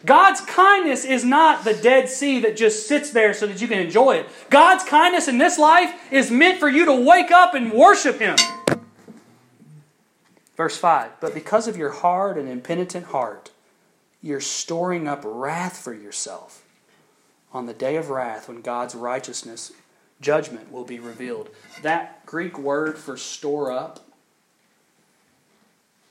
God's 0.06 0.40
kindness 0.40 1.04
is 1.04 1.24
not 1.24 1.64
the 1.64 1.74
Dead 1.74 2.08
Sea 2.08 2.40
that 2.40 2.56
just 2.56 2.88
sits 2.88 3.10
there 3.10 3.34
so 3.34 3.46
that 3.46 3.60
you 3.60 3.68
can 3.68 3.80
enjoy 3.80 4.16
it. 4.16 4.28
God's 4.50 4.84
kindness 4.84 5.28
in 5.28 5.38
this 5.38 5.58
life 5.58 5.92
is 6.10 6.30
meant 6.30 6.60
for 6.60 6.68
you 6.68 6.86
to 6.86 6.94
wake 6.94 7.30
up 7.30 7.54
and 7.54 7.72
worship 7.72 8.20
Him. 8.20 8.36
Verse 10.56 10.76
5 10.76 11.12
But 11.20 11.34
because 11.34 11.68
of 11.68 11.76
your 11.76 11.90
hard 11.90 12.38
and 12.38 12.48
impenitent 12.48 13.06
heart, 13.06 13.50
you're 14.22 14.40
storing 14.40 15.06
up 15.06 15.22
wrath 15.24 15.78
for 15.78 15.94
yourself 15.94 16.64
on 17.52 17.66
the 17.66 17.74
day 17.74 17.96
of 17.96 18.10
wrath 18.10 18.48
when 18.48 18.60
God's 18.60 18.94
righteousness, 18.94 19.72
judgment 20.20 20.72
will 20.72 20.84
be 20.84 20.98
revealed. 20.98 21.50
That 21.82 22.24
Greek 22.26 22.58
word 22.58 22.98
for 22.98 23.16
store 23.16 23.70
up 23.70 24.04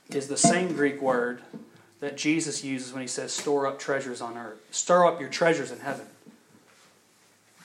is 0.09 0.27
the 0.27 0.37
same 0.37 0.73
Greek 0.73 1.01
word 1.01 1.41
that 1.99 2.17
Jesus 2.17 2.63
uses 2.63 2.93
when 2.93 3.01
he 3.01 3.07
says, 3.07 3.33
store 3.33 3.65
up 3.65 3.79
treasures 3.79 4.21
on 4.21 4.37
earth. 4.37 4.59
Stir 4.71 5.05
up 5.05 5.19
your 5.19 5.29
treasures 5.29 5.71
in 5.71 5.79
heaven. 5.79 6.05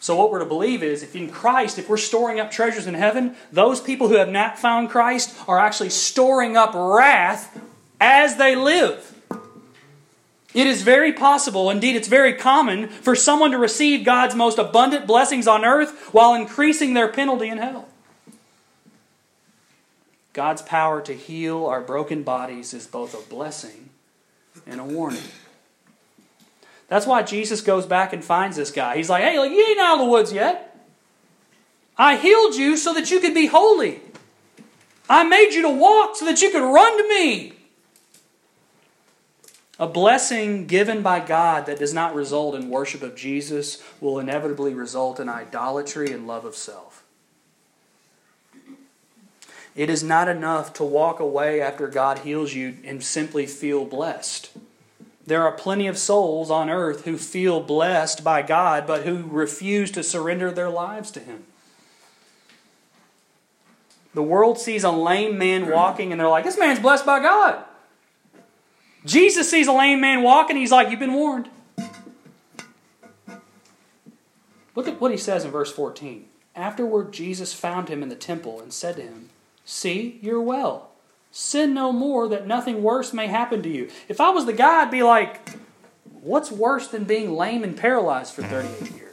So, 0.00 0.16
what 0.16 0.30
we're 0.30 0.38
to 0.38 0.46
believe 0.46 0.82
is 0.82 1.02
if 1.02 1.14
in 1.14 1.30
Christ, 1.30 1.78
if 1.78 1.88
we're 1.88 1.98
storing 1.98 2.40
up 2.40 2.50
treasures 2.50 2.86
in 2.86 2.94
heaven, 2.94 3.36
those 3.52 3.82
people 3.82 4.08
who 4.08 4.14
have 4.14 4.30
not 4.30 4.58
found 4.58 4.88
Christ 4.88 5.36
are 5.46 5.58
actually 5.58 5.90
storing 5.90 6.56
up 6.56 6.72
wrath 6.74 7.56
as 8.00 8.36
they 8.36 8.56
live. 8.56 9.06
It 10.54 10.66
is 10.66 10.82
very 10.82 11.12
possible, 11.12 11.70
indeed, 11.70 11.96
it's 11.96 12.08
very 12.08 12.32
common, 12.32 12.88
for 12.88 13.14
someone 13.14 13.52
to 13.52 13.58
receive 13.58 14.04
God's 14.04 14.34
most 14.34 14.58
abundant 14.58 15.06
blessings 15.06 15.46
on 15.46 15.66
earth 15.66 16.08
while 16.12 16.34
increasing 16.34 16.94
their 16.94 17.06
penalty 17.06 17.48
in 17.48 17.58
hell. 17.58 17.86
God's 20.32 20.62
power 20.62 21.00
to 21.02 21.12
heal 21.12 21.66
our 21.66 21.82
broken 21.82 22.22
bodies 22.22 22.72
is 22.72 22.86
both 22.86 23.14
a 23.14 23.28
blessing 23.28 23.90
and 24.66 24.80
a 24.80 24.84
warning. 24.84 25.22
That's 26.90 27.07
why 27.07 27.22
Jesus 27.22 27.61
goes 27.61 27.87
back 27.87 28.12
and 28.12 28.22
finds 28.22 28.57
this 28.57 28.72
guy. 28.72 28.96
He's 28.96 29.09
like, 29.09 29.22
hey, 29.22 29.35
you 29.35 29.66
ain't 29.68 29.79
out 29.79 29.94
of 29.94 30.00
the 30.00 30.11
woods 30.11 30.33
yet. 30.33 30.76
I 31.96 32.16
healed 32.16 32.57
you 32.57 32.76
so 32.76 32.92
that 32.94 33.12
you 33.12 33.20
could 33.20 33.33
be 33.33 33.46
holy. 33.46 34.00
I 35.09 35.22
made 35.22 35.53
you 35.53 35.62
to 35.62 35.70
walk 35.70 36.16
so 36.16 36.24
that 36.24 36.42
you 36.42 36.50
could 36.50 36.62
run 36.62 36.98
to 36.98 37.09
me. 37.09 37.53
A 39.79 39.87
blessing 39.87 40.66
given 40.66 41.00
by 41.00 41.20
God 41.20 41.66
that 41.66 41.79
does 41.79 41.94
not 41.94 42.12
result 42.14 42.57
in 42.57 42.68
worship 42.68 43.03
of 43.03 43.14
Jesus 43.14 43.81
will 44.00 44.18
inevitably 44.18 44.74
result 44.74 45.20
in 45.20 45.29
idolatry 45.29 46.12
and 46.12 46.26
love 46.26 46.44
of 46.44 46.57
self. 46.57 47.05
It 49.76 49.88
is 49.88 50.03
not 50.03 50.29
enough 50.29 50.72
to 50.74 50.85
walk 50.85 51.20
away 51.20 51.61
after 51.61 51.87
God 51.87 52.18
heals 52.18 52.53
you 52.53 52.79
and 52.85 53.00
simply 53.00 53.46
feel 53.46 53.85
blessed. 53.85 54.50
There 55.31 55.45
are 55.45 55.53
plenty 55.53 55.87
of 55.87 55.97
souls 55.97 56.51
on 56.51 56.69
earth 56.69 57.05
who 57.05 57.16
feel 57.16 57.61
blessed 57.61 58.25
by 58.25 58.43
God, 58.43 58.85
but 58.85 59.05
who 59.05 59.23
refuse 59.31 59.93
to 59.93 60.03
surrender 60.03 60.51
their 60.51 60.69
lives 60.69 61.12
to 61.12 61.21
Him. 61.21 61.45
The 64.12 64.25
world 64.25 64.59
sees 64.59 64.83
a 64.83 64.90
lame 64.90 65.38
man 65.38 65.71
walking 65.71 66.11
and 66.11 66.21
they're 66.21 66.29
like, 66.29 66.43
this 66.43 66.59
man's 66.59 66.81
blessed 66.81 67.07
by 67.07 67.21
God. 67.21 67.62
Jesus 69.05 69.49
sees 69.49 69.69
a 69.69 69.73
lame 69.73 70.01
man 70.01 70.25
walking, 70.25 70.57
and 70.57 70.61
he's 70.61 70.73
like, 70.73 70.90
You've 70.90 70.99
been 70.99 71.14
warned. 71.14 71.49
Look 74.75 74.88
at 74.88 75.01
what 75.01 75.12
he 75.12 75.16
says 75.16 75.45
in 75.45 75.53
verse 75.53 75.71
14. 75.71 76.27
Afterward, 76.57 77.12
Jesus 77.12 77.55
found 77.55 77.88
him 77.88 78.03
in 78.03 78.09
the 78.09 78.16
temple 78.16 78.61
and 78.61 78.73
said 78.73 78.97
to 78.97 79.03
him, 79.03 79.31
See, 79.64 80.19
you're 80.23 80.43
well. 80.43 80.89
Sin 81.33 81.75
no 81.75 81.93
more 81.93 82.29
that 82.29 82.47
nothing 82.47 82.83
worse 82.83 83.12
may 83.12 83.29
happen 83.29 83.62
to 83.62 83.69
you. 83.69 83.88
If 84.09 84.21
I 84.21 84.31
was 84.31 84.47
the 84.47 84.53
guy, 84.53 84.83
I'd 84.83 84.90
be 84.90 85.03
like, 85.03 85.40
what's 86.23 86.51
worse 86.51 86.88
than 86.88 87.05
being 87.05 87.33
lame 87.33 87.62
and 87.62 87.77
paralyzed 87.77 88.35
for 88.35 88.43
38 88.43 88.90
years? 88.93 89.11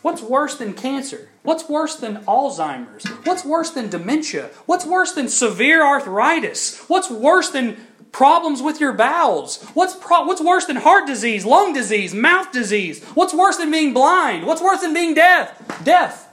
What's 0.00 0.22
worse 0.22 0.56
than 0.56 0.72
cancer? 0.72 1.28
What's 1.42 1.68
worse 1.68 1.96
than 1.96 2.24
Alzheimer's? 2.24 3.04
What's 3.24 3.44
worse 3.44 3.70
than 3.70 3.90
dementia? 3.90 4.50
What's 4.64 4.86
worse 4.86 5.12
than 5.12 5.28
severe 5.28 5.84
arthritis? 5.84 6.78
What's 6.88 7.10
worse 7.10 7.50
than 7.50 7.76
problems 8.10 8.62
with 8.62 8.80
your 8.80 8.94
bowels? 8.94 9.62
What's, 9.74 9.94
pro- 9.94 10.24
what's 10.24 10.40
worse 10.40 10.64
than 10.64 10.76
heart 10.76 11.06
disease, 11.06 11.44
lung 11.44 11.74
disease, 11.74 12.14
mouth 12.14 12.52
disease? 12.52 13.04
What's 13.14 13.34
worse 13.34 13.58
than 13.58 13.70
being 13.70 13.92
blind? 13.92 14.46
What's 14.46 14.62
worse 14.62 14.80
than 14.80 14.94
being 14.94 15.14
deaf? 15.14 15.84
Deaf. 15.84 16.27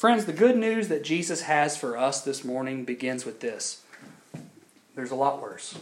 Friends, 0.00 0.24
the 0.24 0.32
good 0.32 0.56
news 0.56 0.88
that 0.88 1.04
Jesus 1.04 1.42
has 1.42 1.76
for 1.76 1.94
us 1.94 2.22
this 2.22 2.42
morning 2.42 2.86
begins 2.86 3.26
with 3.26 3.40
this. 3.40 3.82
There's 4.94 5.10
a 5.10 5.14
lot 5.14 5.42
worse. 5.42 5.78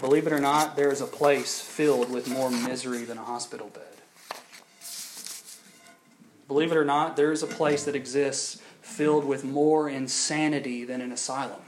Believe 0.00 0.26
it 0.26 0.32
or 0.32 0.40
not, 0.40 0.74
there 0.74 0.90
is 0.90 1.00
a 1.00 1.06
place 1.06 1.60
filled 1.60 2.10
with 2.10 2.28
more 2.28 2.50
misery 2.50 3.04
than 3.04 3.16
a 3.16 3.22
hospital 3.22 3.68
bed. 3.68 3.84
Believe 6.48 6.72
it 6.72 6.76
or 6.76 6.84
not, 6.84 7.14
there 7.14 7.30
is 7.30 7.44
a 7.44 7.46
place 7.46 7.84
that 7.84 7.94
exists 7.94 8.60
filled 8.80 9.24
with 9.24 9.44
more 9.44 9.88
insanity 9.88 10.84
than 10.84 11.00
an 11.00 11.12
asylum. 11.12 11.62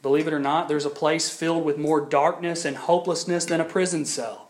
Believe 0.00 0.26
it 0.26 0.32
or 0.32 0.40
not, 0.40 0.66
there's 0.66 0.86
a 0.86 0.88
place 0.88 1.28
filled 1.28 1.66
with 1.66 1.76
more 1.76 2.00
darkness 2.00 2.64
and 2.64 2.78
hopelessness 2.78 3.44
than 3.44 3.60
a 3.60 3.66
prison 3.66 4.06
cell. 4.06 4.49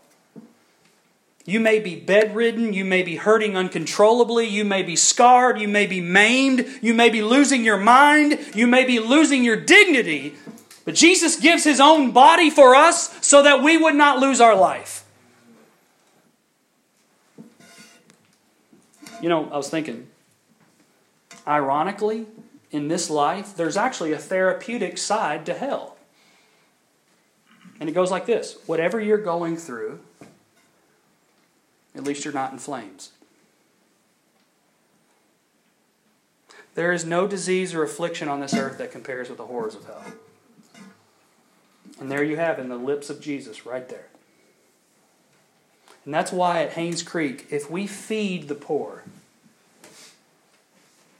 You 1.45 1.59
may 1.59 1.79
be 1.79 1.95
bedridden, 1.95 2.73
you 2.73 2.85
may 2.85 3.01
be 3.01 3.15
hurting 3.15 3.57
uncontrollably, 3.57 4.47
you 4.47 4.63
may 4.63 4.83
be 4.83 4.95
scarred, 4.95 5.59
you 5.59 5.67
may 5.67 5.87
be 5.87 5.99
maimed, 5.99 6.67
you 6.81 6.93
may 6.93 7.09
be 7.09 7.23
losing 7.23 7.63
your 7.63 7.77
mind, 7.77 8.39
you 8.53 8.67
may 8.67 8.85
be 8.85 8.99
losing 8.99 9.43
your 9.43 9.55
dignity, 9.55 10.35
but 10.85 10.95
Jesus 10.95 11.39
gives 11.39 11.63
his 11.63 11.79
own 11.79 12.11
body 12.11 12.49
for 12.49 12.75
us 12.75 13.25
so 13.25 13.41
that 13.43 13.63
we 13.63 13.77
would 13.77 13.95
not 13.95 14.19
lose 14.19 14.39
our 14.39 14.55
life. 14.55 15.03
You 19.21 19.29
know, 19.29 19.49
I 19.51 19.57
was 19.57 19.69
thinking, 19.69 20.07
ironically, 21.47 22.25
in 22.71 22.87
this 22.87 23.09
life, 23.09 23.55
there's 23.55 23.77
actually 23.77 24.13
a 24.13 24.17
therapeutic 24.17 24.97
side 24.97 25.45
to 25.45 25.53
hell. 25.53 25.97
And 27.79 27.89
it 27.89 27.93
goes 27.93 28.11
like 28.11 28.25
this 28.25 28.57
whatever 28.65 28.99
you're 28.99 29.17
going 29.17 29.57
through, 29.57 29.99
at 31.95 32.03
least 32.03 32.23
you're 32.23 32.33
not 32.33 32.51
in 32.51 32.59
flames. 32.59 33.11
There 36.73 36.93
is 36.93 37.05
no 37.05 37.27
disease 37.27 37.73
or 37.73 37.83
affliction 37.83 38.29
on 38.29 38.39
this 38.39 38.53
earth 38.53 38.77
that 38.77 38.91
compares 38.91 39.27
with 39.27 39.37
the 39.37 39.45
horrors 39.45 39.75
of 39.75 39.85
hell. 39.85 40.03
And 41.99 42.09
there 42.09 42.23
you 42.23 42.37
have 42.37 42.59
in 42.59 42.69
the 42.69 42.77
lips 42.77 43.09
of 43.09 43.21
Jesus 43.21 43.65
right 43.65 43.87
there. 43.89 44.07
And 46.05 46.13
that's 46.13 46.31
why 46.31 46.63
at 46.63 46.71
Haynes 46.71 47.03
Creek, 47.03 47.47
if 47.51 47.69
we 47.69 47.85
feed 47.85 48.47
the 48.47 48.55
poor, 48.55 49.03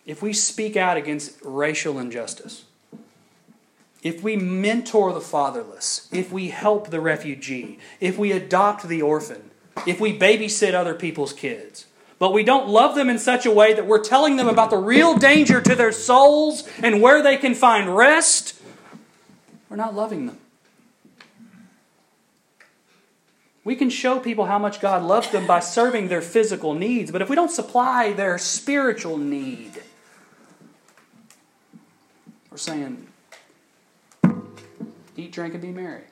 if 0.06 0.22
we 0.22 0.34
speak 0.34 0.76
out 0.76 0.98
against 0.98 1.38
racial 1.44 2.00
injustice, 2.00 2.64
if 4.02 4.24
we 4.24 4.36
mentor 4.36 5.14
the 5.14 5.22
fatherless, 5.22 6.10
if 6.12 6.32
we 6.32 6.50
help 6.50 6.90
the 6.90 7.00
refugee, 7.00 7.78
if 8.00 8.18
we 8.18 8.32
adopt 8.32 8.88
the 8.88 9.02
orphan, 9.02 9.51
if 9.86 10.00
we 10.00 10.18
babysit 10.18 10.74
other 10.74 10.94
people's 10.94 11.34
kids, 11.34 11.88
but 12.20 12.34
we 12.34 12.44
don't 12.44 12.68
love 12.68 12.96
them 12.96 13.10
in 13.10 13.18
such 13.18 13.46
a 13.46 13.52
way 13.52 13.74
that 13.74 13.88
we're 13.88 14.04
telling 14.04 14.36
them 14.36 14.48
about 14.48 14.70
the 14.70 14.78
real 14.78 15.18
danger 15.18 15.60
to 15.62 15.76
their 15.76 15.92
souls 15.92 16.68
and 16.84 17.02
where 17.02 17.24
they 17.24 17.38
can 17.38 17.56
find 17.56 17.96
rest, 17.96 18.62
we're 19.70 19.78
not 19.78 19.96
loving 19.96 20.28
them. 20.28 20.38
We 23.64 23.76
can 23.76 23.90
show 23.90 24.20
people 24.20 24.46
how 24.46 24.58
much 24.58 24.82
God 24.82 25.04
loves 25.04 25.30
them 25.30 25.46
by 25.46 25.60
serving 25.60 26.08
their 26.08 26.22
physical 26.22 26.74
needs, 26.74 27.12
but 27.12 27.22
if 27.22 27.30
we 27.30 27.36
don't 27.36 27.52
supply 27.52 28.12
their 28.12 28.38
spiritual 28.38 29.18
need, 29.18 29.82
we're 32.50 32.58
saying, 32.58 33.08
eat, 35.16 35.32
drink, 35.32 35.54
and 35.54 35.62
be 35.62 35.72
merry. 35.72 36.04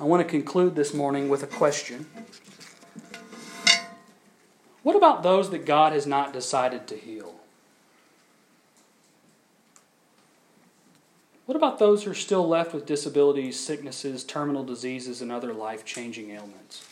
I 0.00 0.04
want 0.04 0.22
to 0.22 0.28
conclude 0.28 0.76
this 0.76 0.94
morning 0.94 1.28
with 1.28 1.42
a 1.42 1.46
question. 1.46 2.06
What 4.82 4.96
about 4.96 5.22
those 5.22 5.50
that 5.50 5.66
God 5.66 5.92
has 5.92 6.06
not 6.06 6.32
decided 6.32 6.86
to 6.86 6.96
heal? 6.96 7.34
What 11.44 11.54
about 11.54 11.78
those 11.78 12.04
who 12.04 12.12
are 12.12 12.14
still 12.14 12.48
left 12.48 12.72
with 12.72 12.86
disabilities, 12.86 13.60
sicknesses, 13.60 14.24
terminal 14.24 14.64
diseases, 14.64 15.20
and 15.20 15.30
other 15.30 15.52
life 15.52 15.84
changing 15.84 16.30
ailments? 16.30 16.86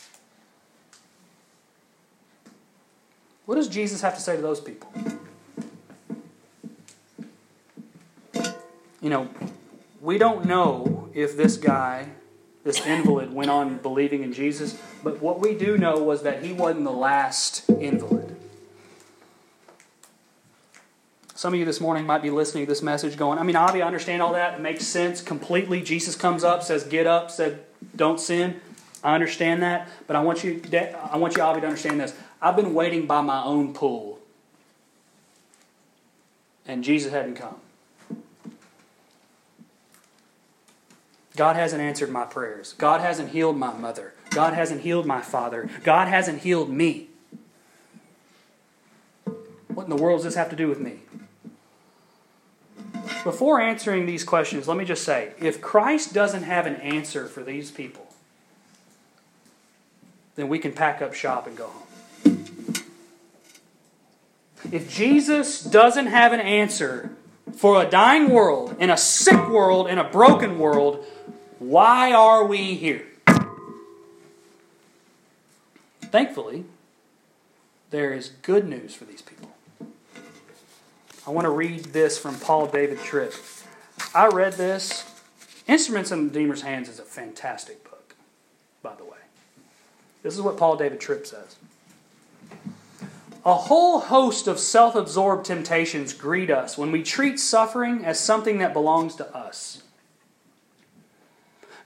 What 3.47 3.55
does 3.55 3.69
Jesus 3.69 4.01
have 4.01 4.13
to 4.13 4.21
say 4.21 4.35
to 4.35 4.41
those 4.43 4.59
people? 4.59 4.93
You 9.01 9.09
know, 9.09 9.29
we 9.99 10.19
don't 10.19 10.45
know 10.45 11.09
if 11.15 11.35
this 11.35 11.57
guy, 11.57 12.09
this 12.69 12.85
invalid, 12.85 13.33
went 13.33 13.49
on 13.49 13.77
believing 13.77 14.21
in 14.21 14.31
Jesus, 14.31 14.79
but 15.03 15.19
what 15.21 15.39
we 15.39 15.55
do 15.55 15.75
know 15.75 15.97
was 15.97 16.21
that 16.21 16.43
he 16.43 16.53
wasn't 16.53 16.83
the 16.83 16.91
last 16.91 17.67
invalid. 17.67 18.35
Some 21.33 21.53
of 21.53 21.59
you 21.59 21.65
this 21.65 21.81
morning 21.81 22.05
might 22.05 22.21
be 22.21 22.29
listening 22.29 22.65
to 22.65 22.69
this 22.69 22.83
message 22.83 23.17
going, 23.17 23.39
I 23.39 23.43
mean, 23.43 23.55
Avi, 23.55 23.81
I 23.81 23.87
understand 23.87 24.21
all 24.21 24.33
that. 24.33 24.55
It 24.55 24.61
makes 24.61 24.85
sense 24.85 25.19
completely. 25.19 25.81
Jesus 25.81 26.15
comes 26.15 26.43
up, 26.43 26.61
says, 26.61 26.83
Get 26.83 27.07
up, 27.07 27.31
said, 27.31 27.63
Don't 27.95 28.19
sin. 28.19 28.61
I 29.03 29.15
understand 29.15 29.63
that, 29.63 29.89
but 30.05 30.15
I 30.15 30.21
want 30.21 30.43
you, 30.43 30.61
I 31.11 31.17
want 31.17 31.37
you, 31.37 31.41
Avi, 31.41 31.61
to 31.61 31.67
understand 31.67 31.99
this. 31.99 32.13
I've 32.39 32.55
been 32.55 32.75
waiting 32.75 33.07
by 33.07 33.21
my 33.21 33.43
own 33.43 33.73
pool, 33.73 34.19
and 36.67 36.83
Jesus 36.83 37.11
hadn't 37.11 37.35
come. 37.35 37.55
God 41.39 41.55
hasn't 41.55 41.81
answered 41.81 42.09
my 42.09 42.25
prayers. 42.25 42.73
God 42.77 42.99
hasn't 42.99 43.29
healed 43.29 43.55
my 43.55 43.71
mother. 43.71 44.13
God 44.29 44.53
hasn't 44.53 44.81
healed 44.81 45.05
my 45.05 45.21
father. 45.21 45.69
God 45.85 46.09
hasn't 46.09 46.41
healed 46.41 46.69
me. 46.69 47.07
What 49.69 49.85
in 49.85 49.89
the 49.89 49.95
world 49.95 50.17
does 50.17 50.25
this 50.25 50.35
have 50.35 50.49
to 50.49 50.57
do 50.57 50.67
with 50.67 50.81
me? 50.81 50.99
Before 53.23 53.61
answering 53.61 54.05
these 54.05 54.25
questions, 54.25 54.67
let 54.67 54.75
me 54.75 54.83
just 54.83 55.05
say 55.05 55.31
if 55.39 55.61
Christ 55.61 56.13
doesn't 56.13 56.43
have 56.43 56.65
an 56.65 56.75
answer 56.75 57.25
for 57.25 57.41
these 57.41 57.71
people, 57.71 58.05
then 60.35 60.49
we 60.49 60.59
can 60.59 60.73
pack 60.73 61.01
up 61.01 61.13
shop 61.13 61.47
and 61.47 61.55
go 61.55 61.67
home. 61.67 62.83
If 64.73 64.93
Jesus 64.93 65.63
doesn't 65.63 66.07
have 66.07 66.33
an 66.33 66.41
answer 66.41 67.15
for 67.55 67.81
a 67.81 67.89
dying 67.89 68.29
world, 68.29 68.75
in 68.77 68.89
a 68.89 68.97
sick 68.97 69.47
world, 69.47 69.87
in 69.87 69.97
a 69.97 70.03
broken 70.03 70.59
world, 70.59 71.05
why 71.59 72.13
are 72.13 72.45
we 72.45 72.75
here? 72.75 73.05
Thankfully, 76.01 76.65
there 77.91 78.13
is 78.13 78.29
good 78.41 78.67
news 78.67 78.95
for 78.95 79.05
these 79.05 79.21
people. 79.21 79.51
I 81.27 81.31
want 81.31 81.45
to 81.45 81.51
read 81.51 81.85
this 81.85 82.17
from 82.17 82.39
Paul 82.39 82.67
David 82.67 82.99
Tripp. 82.99 83.33
I 84.15 84.27
read 84.27 84.53
this. 84.53 85.05
Instruments 85.67 86.11
in 86.11 86.29
the 86.29 86.39
Redeemer's 86.39 86.63
Hands 86.63 86.89
is 86.89 86.97
a 86.97 87.03
fantastic 87.03 87.83
book, 87.83 88.15
by 88.81 88.95
the 88.95 89.03
way. 89.03 89.19
This 90.23 90.33
is 90.33 90.41
what 90.41 90.57
Paul 90.57 90.77
David 90.77 90.99
Tripp 90.99 91.27
says. 91.27 91.57
A 93.45 93.53
whole 93.53 93.99
host 93.99 94.47
of 94.47 94.59
self 94.59 94.95
absorbed 94.95 95.45
temptations 95.45 96.13
greet 96.13 96.49
us 96.49 96.77
when 96.77 96.91
we 96.91 97.03
treat 97.03 97.39
suffering 97.39 98.03
as 98.03 98.19
something 98.19 98.57
that 98.57 98.73
belongs 98.73 99.15
to 99.15 99.35
us. 99.35 99.83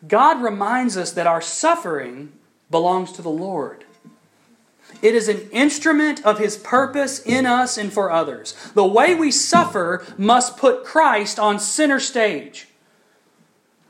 God 0.07 0.41
reminds 0.41 0.97
us 0.97 1.11
that 1.13 1.27
our 1.27 1.41
suffering 1.41 2.33
belongs 2.69 3.11
to 3.13 3.21
the 3.21 3.29
Lord. 3.29 3.85
It 5.01 5.15
is 5.15 5.27
an 5.27 5.49
instrument 5.51 6.25
of 6.25 6.39
His 6.39 6.57
purpose 6.57 7.19
in 7.19 7.45
us 7.45 7.77
and 7.77 7.91
for 7.91 8.11
others. 8.11 8.53
The 8.73 8.85
way 8.85 9.15
we 9.15 9.31
suffer 9.31 10.05
must 10.17 10.57
put 10.57 10.85
Christ 10.85 11.39
on 11.39 11.59
center 11.59 11.99
stage. 11.99 12.67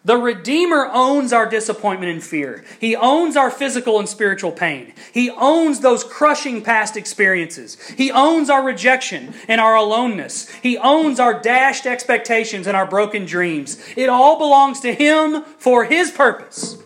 The 0.06 0.18
Redeemer 0.18 0.90
owns 0.92 1.32
our 1.32 1.46
disappointment 1.50 2.12
and 2.12 2.22
fear. 2.22 2.66
He 2.80 2.94
owns 2.94 3.38
our 3.38 3.50
physical 3.50 4.00
and 4.00 4.10
spiritual 4.10 4.52
pain. 4.52 4.94
He 5.14 5.30
owns 5.30 5.80
those 5.80 6.04
crushing 6.04 6.62
past 6.62 6.98
experiences. 6.98 7.80
He 7.92 8.12
owns 8.12 8.50
our 8.50 8.62
rejection 8.62 9.34
and 9.48 9.62
our 9.62 9.76
aloneness. 9.76 10.50
He 10.56 10.78
owns 10.78 11.22
our 11.22 11.40
dashed 11.40 11.86
expectations 11.86 12.68
and 12.68 12.76
our 12.76 12.86
broken 12.86 13.26
dreams. 13.26 13.82
It 13.96 14.10
all 14.10 14.38
belongs 14.38 14.82
to 14.82 14.94
Him 14.94 15.44
for 15.58 15.86
His 15.86 16.12
purpose. 16.12 16.78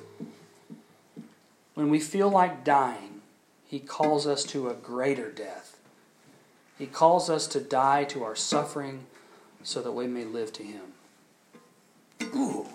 When 1.74 1.90
we 1.90 2.00
feel 2.00 2.30
like 2.30 2.64
dying, 2.64 3.22
he 3.68 3.80
calls 3.80 4.26
us 4.26 4.44
to 4.46 4.70
a 4.70 4.74
greater 4.74 5.30
death. 5.30 5.78
He 6.78 6.86
calls 6.86 7.30
us 7.30 7.48
to 7.48 7.60
die 7.60 8.06
to 8.06 8.24
our 8.24 8.36
suffering 8.36 9.06
so 9.64 9.82
that 9.82 9.92
we 9.92 10.08
may 10.08 10.24
live 10.24 10.54
to 10.54 10.64
Him. 10.64 10.82
Ooh, 12.36 12.68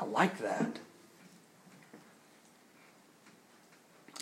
I 0.00 0.06
like 0.06 0.38
that. 0.38 0.78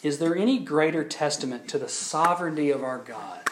Is 0.03 0.19
there 0.19 0.37
any 0.37 0.59
greater 0.59 1.05
testament 1.05 1.69
to 1.69 1.79
the 1.79 1.89
sovereignty 1.89 2.71
of 2.71 2.83
our 2.83 2.99
God 2.99 3.49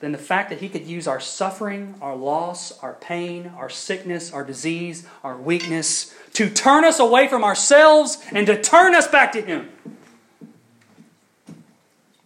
than 0.00 0.12
the 0.12 0.18
fact 0.18 0.50
that 0.50 0.60
He 0.60 0.68
could 0.68 0.86
use 0.86 1.06
our 1.06 1.20
suffering, 1.20 1.94
our 2.00 2.16
loss, 2.16 2.76
our 2.80 2.94
pain, 2.94 3.52
our 3.56 3.70
sickness, 3.70 4.32
our 4.32 4.44
disease, 4.44 5.06
our 5.22 5.36
weakness 5.36 6.14
to 6.34 6.50
turn 6.50 6.84
us 6.84 6.98
away 6.98 7.28
from 7.28 7.44
ourselves 7.44 8.18
and 8.32 8.46
to 8.46 8.60
turn 8.60 8.94
us 8.94 9.06
back 9.06 9.32
to 9.32 9.40
Him. 9.40 9.70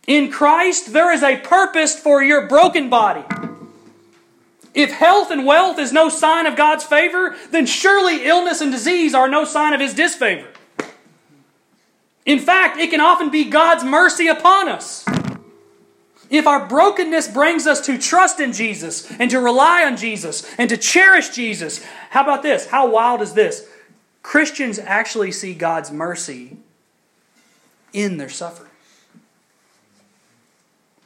In 0.06 0.30
Christ, 0.30 0.94
there 0.94 1.12
is 1.12 1.22
a 1.22 1.36
purpose 1.36 1.98
for 1.98 2.22
your 2.22 2.46
broken 2.48 2.88
body. 2.88 3.24
If 4.74 4.90
health 4.92 5.30
and 5.30 5.46
wealth 5.46 5.78
is 5.78 5.92
no 5.92 6.08
sign 6.08 6.46
of 6.46 6.56
God's 6.56 6.84
favor, 6.84 7.36
then 7.50 7.66
surely 7.66 8.26
illness 8.26 8.60
and 8.60 8.70
disease 8.70 9.14
are 9.14 9.28
no 9.28 9.44
sign 9.44 9.72
of 9.72 9.80
His 9.80 9.94
disfavor. 9.94 10.48
In 12.26 12.38
fact, 12.38 12.78
it 12.78 12.90
can 12.90 13.00
often 13.00 13.30
be 13.30 13.44
God's 13.44 13.84
mercy 13.84 14.28
upon 14.28 14.68
us. 14.68 15.04
If 16.30 16.46
our 16.46 16.66
brokenness 16.66 17.28
brings 17.28 17.66
us 17.66 17.80
to 17.86 17.96
trust 17.96 18.38
in 18.38 18.52
Jesus 18.52 19.10
and 19.12 19.30
to 19.30 19.40
rely 19.40 19.84
on 19.84 19.96
Jesus 19.96 20.46
and 20.58 20.68
to 20.68 20.76
cherish 20.76 21.30
Jesus, 21.30 21.82
how 22.10 22.22
about 22.22 22.42
this? 22.42 22.66
How 22.66 22.90
wild 22.90 23.22
is 23.22 23.32
this? 23.32 23.66
Christians 24.22 24.78
actually 24.78 25.32
see 25.32 25.54
God's 25.54 25.90
mercy 25.90 26.58
in 27.94 28.18
their 28.18 28.28
suffering. 28.28 28.70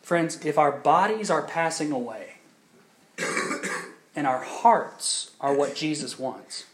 Friends, 0.02 0.44
if 0.44 0.58
our 0.58 0.72
bodies 0.72 1.30
are 1.30 1.42
passing 1.42 1.92
away 1.92 2.31
and 4.14 4.26
our 4.26 4.42
hearts 4.42 5.32
are 5.40 5.54
what 5.54 5.74
Jesus 5.74 6.18
wants, 6.18 6.64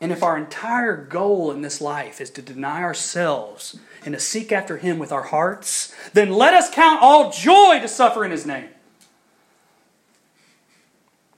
And 0.00 0.12
if 0.12 0.22
our 0.22 0.38
entire 0.38 0.96
goal 0.96 1.50
in 1.50 1.62
this 1.62 1.80
life 1.80 2.20
is 2.20 2.30
to 2.30 2.42
deny 2.42 2.82
ourselves 2.82 3.78
and 4.04 4.14
to 4.14 4.20
seek 4.20 4.52
after 4.52 4.76
Him 4.76 4.98
with 4.98 5.10
our 5.10 5.24
hearts, 5.24 5.92
then 6.12 6.30
let 6.30 6.54
us 6.54 6.72
count 6.72 7.02
all 7.02 7.32
joy 7.32 7.80
to 7.80 7.88
suffer 7.88 8.24
in 8.24 8.30
His 8.30 8.46
name. 8.46 8.68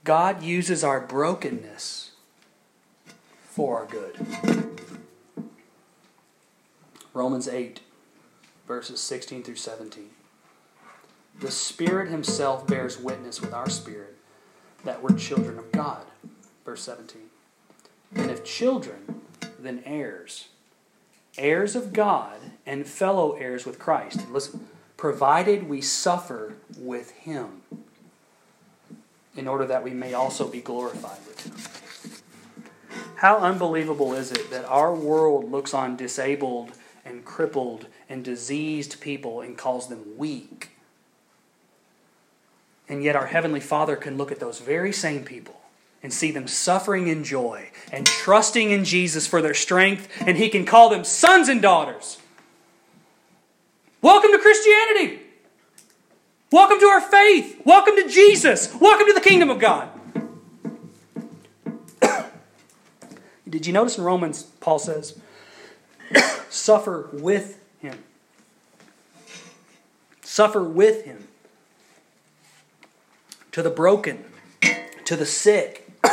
God 0.03 0.43
uses 0.43 0.83
our 0.83 0.99
brokenness 0.99 2.11
for 3.45 3.79
our 3.79 3.85
good. 3.85 4.69
Romans 7.13 7.47
8, 7.47 7.81
verses 8.67 8.99
16 9.01 9.43
through 9.43 9.55
17. 9.55 10.09
The 11.41 11.49
Spirit 11.51 12.09
Himself 12.09 12.67
bears 12.67 12.99
witness 12.99 13.41
with 13.41 13.51
our 13.51 13.67
spirit 13.67 14.15
that 14.83 15.01
we're 15.01 15.17
children 15.17 15.57
of 15.57 15.71
God. 15.71 16.05
Verse 16.63 16.83
17. 16.83 17.23
And 18.15 18.29
if 18.29 18.43
children, 18.43 19.21
then 19.59 19.81
heirs. 19.83 20.49
Heirs 21.39 21.75
of 21.75 21.93
God 21.93 22.37
and 22.63 22.85
fellow 22.85 23.33
heirs 23.33 23.65
with 23.65 23.79
Christ. 23.79 24.29
listen, 24.29 24.67
provided 24.97 25.67
we 25.67 25.81
suffer 25.81 26.53
with 26.77 27.09
Him, 27.11 27.63
in 29.35 29.47
order 29.47 29.65
that 29.65 29.83
we 29.83 29.91
may 29.91 30.13
also 30.13 30.47
be 30.47 30.61
glorified 30.61 31.17
with 31.27 31.43
Him. 31.43 32.13
How 33.15 33.37
unbelievable 33.39 34.13
is 34.13 34.31
it 34.31 34.51
that 34.51 34.65
our 34.65 34.93
world 34.93 35.49
looks 35.49 35.73
on 35.73 35.95
disabled 35.95 36.73
and 37.03 37.25
crippled 37.25 37.87
and 38.07 38.23
diseased 38.23 39.01
people 39.01 39.41
and 39.41 39.57
calls 39.57 39.89
them 39.89 40.17
weak? 40.17 40.70
And 42.91 43.01
yet, 43.01 43.15
our 43.15 43.27
Heavenly 43.27 43.61
Father 43.61 43.95
can 43.95 44.17
look 44.17 44.33
at 44.33 44.41
those 44.41 44.59
very 44.59 44.91
same 44.91 45.23
people 45.23 45.55
and 46.03 46.11
see 46.11 46.29
them 46.29 46.45
suffering 46.45 47.07
in 47.07 47.23
joy 47.23 47.69
and 47.89 48.05
trusting 48.05 48.69
in 48.69 48.83
Jesus 48.83 49.25
for 49.25 49.41
their 49.41 49.53
strength, 49.53 50.09
and 50.19 50.35
He 50.35 50.49
can 50.49 50.65
call 50.65 50.89
them 50.89 51.05
sons 51.05 51.47
and 51.47 51.61
daughters. 51.61 52.17
Welcome 54.01 54.33
to 54.33 54.39
Christianity. 54.39 55.21
Welcome 56.51 56.81
to 56.81 56.85
our 56.87 56.99
faith. 56.99 57.61
Welcome 57.63 57.95
to 57.95 58.09
Jesus. 58.09 58.75
Welcome 58.75 59.07
to 59.07 59.13
the 59.13 59.21
kingdom 59.21 59.49
of 59.49 59.59
God. 59.59 59.87
Did 63.49 63.65
you 63.65 63.71
notice 63.71 63.97
in 63.97 64.03
Romans, 64.03 64.43
Paul 64.43 64.79
says, 64.79 65.17
suffer 66.49 67.07
with 67.13 67.57
Him? 67.79 68.03
Suffer 70.23 70.61
with 70.61 71.05
Him 71.05 71.29
to 73.51 73.61
the 73.61 73.69
broken, 73.69 74.23
to 75.05 75.15
the 75.15 75.25
sick. 75.25 75.89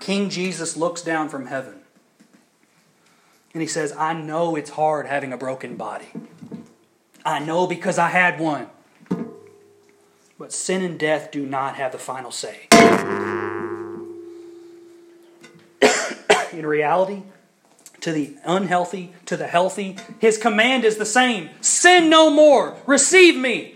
King 0.00 0.30
Jesus 0.30 0.76
looks 0.76 1.02
down 1.02 1.28
from 1.28 1.46
heaven 1.46 1.80
and 3.52 3.60
he 3.60 3.66
says, 3.66 3.92
I 3.96 4.12
know 4.12 4.56
it's 4.56 4.70
hard 4.70 5.06
having 5.06 5.32
a 5.32 5.36
broken 5.36 5.76
body. 5.76 6.08
I 7.24 7.40
know 7.40 7.66
because 7.66 7.98
I 7.98 8.08
had 8.08 8.38
one. 8.38 8.68
But 10.38 10.52
sin 10.52 10.82
and 10.82 10.98
death 10.98 11.30
do 11.30 11.44
not 11.44 11.76
have 11.76 11.92
the 11.92 11.98
final 11.98 12.30
say. 12.30 12.68
In 16.52 16.64
reality, 16.64 17.22
to 18.00 18.12
the 18.12 18.36
unhealthy, 18.44 19.12
to 19.26 19.36
the 19.36 19.46
healthy, 19.46 19.96
his 20.18 20.38
command 20.38 20.84
is 20.84 20.96
the 20.96 21.04
same 21.04 21.50
sin 21.60 22.08
no 22.08 22.30
more, 22.30 22.76
receive 22.86 23.36
me. 23.36 23.74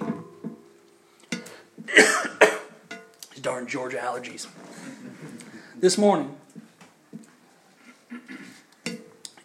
darn 3.42 3.66
Georgia 3.66 3.98
allergies. 3.98 4.46
This 5.76 5.98
morning, 5.98 6.36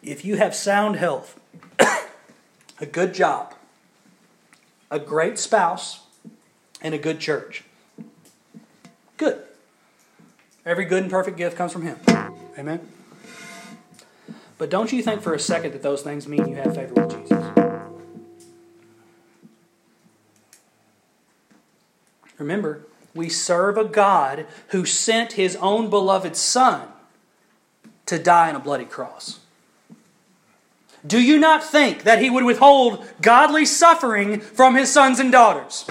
if 0.01 0.23
you 0.23 0.37
have 0.37 0.55
sound 0.55 0.95
health, 0.95 1.39
a 2.79 2.85
good 2.85 3.13
job, 3.13 3.53
a 4.89 4.99
great 4.99 5.37
spouse, 5.37 6.01
and 6.81 6.93
a 6.93 6.97
good 6.97 7.19
church, 7.19 7.63
good. 9.17 9.43
Every 10.65 10.85
good 10.85 11.03
and 11.03 11.11
perfect 11.11 11.37
gift 11.37 11.57
comes 11.57 11.73
from 11.73 11.83
Him. 11.83 11.97
Amen? 12.57 12.87
But 14.57 14.69
don't 14.69 14.91
you 14.91 15.01
think 15.01 15.21
for 15.21 15.33
a 15.33 15.39
second 15.39 15.71
that 15.71 15.81
those 15.81 16.01
things 16.01 16.27
mean 16.27 16.47
you 16.47 16.55
have 16.55 16.75
favor 16.75 16.93
with 16.93 17.09
Jesus? 17.09 17.18
Remember, 22.39 22.81
we 23.13 23.29
serve 23.29 23.77
a 23.77 23.83
God 23.83 24.47
who 24.69 24.85
sent 24.85 25.33
his 25.33 25.55
own 25.57 25.89
beloved 25.89 26.35
Son 26.35 26.87
to 28.05 28.17
die 28.17 28.49
on 28.49 28.55
a 28.55 28.59
bloody 28.59 28.85
cross. 28.85 29.39
Do 31.05 31.21
you 31.21 31.37
not 31.37 31.63
think 31.63 32.03
that 32.03 32.21
he 32.21 32.29
would 32.29 32.43
withhold 32.43 33.05
godly 33.21 33.65
suffering 33.65 34.39
from 34.39 34.75
his 34.75 34.91
sons 34.91 35.19
and 35.19 35.31
daughters? 35.31 35.85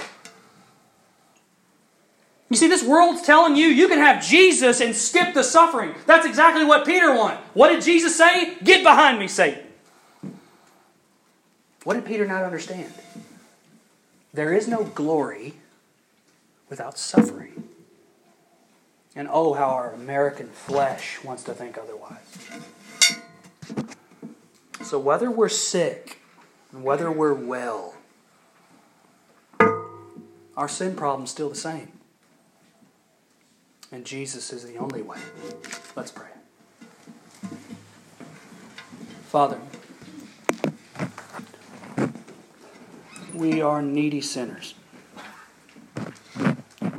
You 2.49 2.57
see, 2.57 2.67
this 2.67 2.83
world's 2.83 3.21
telling 3.21 3.55
you 3.55 3.67
you 3.67 3.87
can 3.87 3.99
have 3.99 4.23
Jesus 4.25 4.81
and 4.81 4.95
skip 4.95 5.33
the 5.33 5.43
suffering. 5.43 5.93
That's 6.07 6.25
exactly 6.25 6.65
what 6.65 6.85
Peter 6.85 7.13
wanted. 7.13 7.37
What 7.53 7.69
did 7.69 7.83
Jesus 7.83 8.17
say? 8.17 8.55
Get 8.63 8.83
behind 8.83 9.19
me, 9.19 9.27
Satan. 9.27 9.63
What 11.83 11.93
did 11.93 12.05
Peter 12.05 12.25
not 12.25 12.43
understand? 12.43 12.91
There 14.33 14.53
is 14.53 14.67
no 14.67 14.83
glory 14.83 15.53
without 16.69 16.97
suffering. 16.97 17.63
And 19.15 19.27
oh, 19.31 19.53
how 19.53 19.69
our 19.69 19.91
American 19.93 20.47
flesh 20.47 21.23
wants 21.23 21.43
to 21.43 21.53
think 21.53 21.77
otherwise. 21.77 22.17
So, 24.83 24.99
whether 24.99 25.29
we're 25.29 25.49
sick 25.49 26.21
and 26.71 26.83
whether 26.83 27.11
we're 27.11 27.33
well, 27.33 27.95
our 30.55 30.69
sin 30.69 30.95
problem's 30.95 31.31
still 31.31 31.49
the 31.49 31.55
same. 31.55 31.91
And 33.91 34.05
Jesus 34.05 34.53
is 34.53 34.63
the 34.63 34.77
only 34.77 35.01
way. 35.01 35.17
Let's 35.95 36.11
pray. 36.11 36.27
Father, 39.27 39.59
we 43.33 43.61
are 43.61 43.81
needy 43.81 44.21
sinners. 44.21 44.75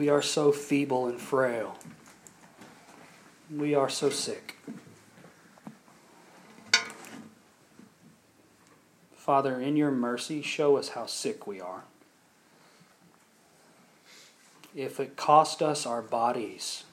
We 0.01 0.09
are 0.09 0.23
so 0.23 0.51
feeble 0.51 1.09
and 1.09 1.21
frail. 1.21 1.77
We 3.55 3.75
are 3.75 3.91
so 3.91 4.09
sick. 4.09 4.57
Father, 9.15 9.61
in 9.61 9.77
your 9.77 9.91
mercy, 9.91 10.41
show 10.41 10.79
us 10.79 10.89
how 10.89 11.05
sick 11.05 11.47
we 11.47 11.61
are. 11.61 11.83
If 14.75 15.01
it 15.01 15.17
cost 15.17 15.61
us 15.61 15.85
our 15.85 16.01
bodies, 16.01 16.85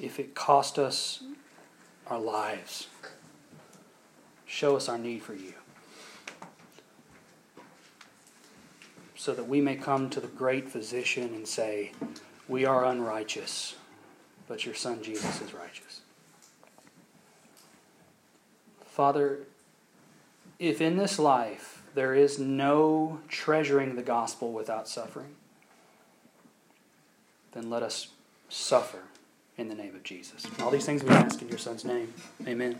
if 0.00 0.18
it 0.18 0.34
cost 0.34 0.78
us 0.78 1.22
our 2.06 2.18
lives, 2.18 2.86
show 4.46 4.74
us 4.74 4.88
our 4.88 4.96
need 4.96 5.22
for 5.22 5.34
you. 5.34 5.52
So 9.18 9.34
that 9.34 9.48
we 9.48 9.60
may 9.60 9.74
come 9.74 10.08
to 10.08 10.20
the 10.20 10.28
great 10.28 10.68
physician 10.68 11.34
and 11.34 11.46
say, 11.46 11.90
We 12.46 12.64
are 12.64 12.84
unrighteous, 12.84 13.74
but 14.46 14.64
your 14.64 14.76
Son 14.76 15.02
Jesus 15.02 15.42
is 15.42 15.52
righteous. 15.52 16.00
Father, 18.86 19.40
if 20.60 20.80
in 20.80 20.96
this 20.96 21.18
life 21.18 21.82
there 21.94 22.14
is 22.14 22.38
no 22.38 23.18
treasuring 23.28 23.96
the 23.96 24.02
gospel 24.02 24.52
without 24.52 24.88
suffering, 24.88 25.34
then 27.52 27.68
let 27.68 27.82
us 27.82 28.08
suffer 28.48 29.00
in 29.56 29.68
the 29.68 29.74
name 29.74 29.96
of 29.96 30.04
Jesus. 30.04 30.46
all 30.60 30.70
these 30.70 30.86
things 30.86 31.02
we 31.02 31.10
ask 31.10 31.42
in 31.42 31.48
your 31.48 31.58
Son's 31.58 31.84
name. 31.84 32.14
Amen. 32.46 32.78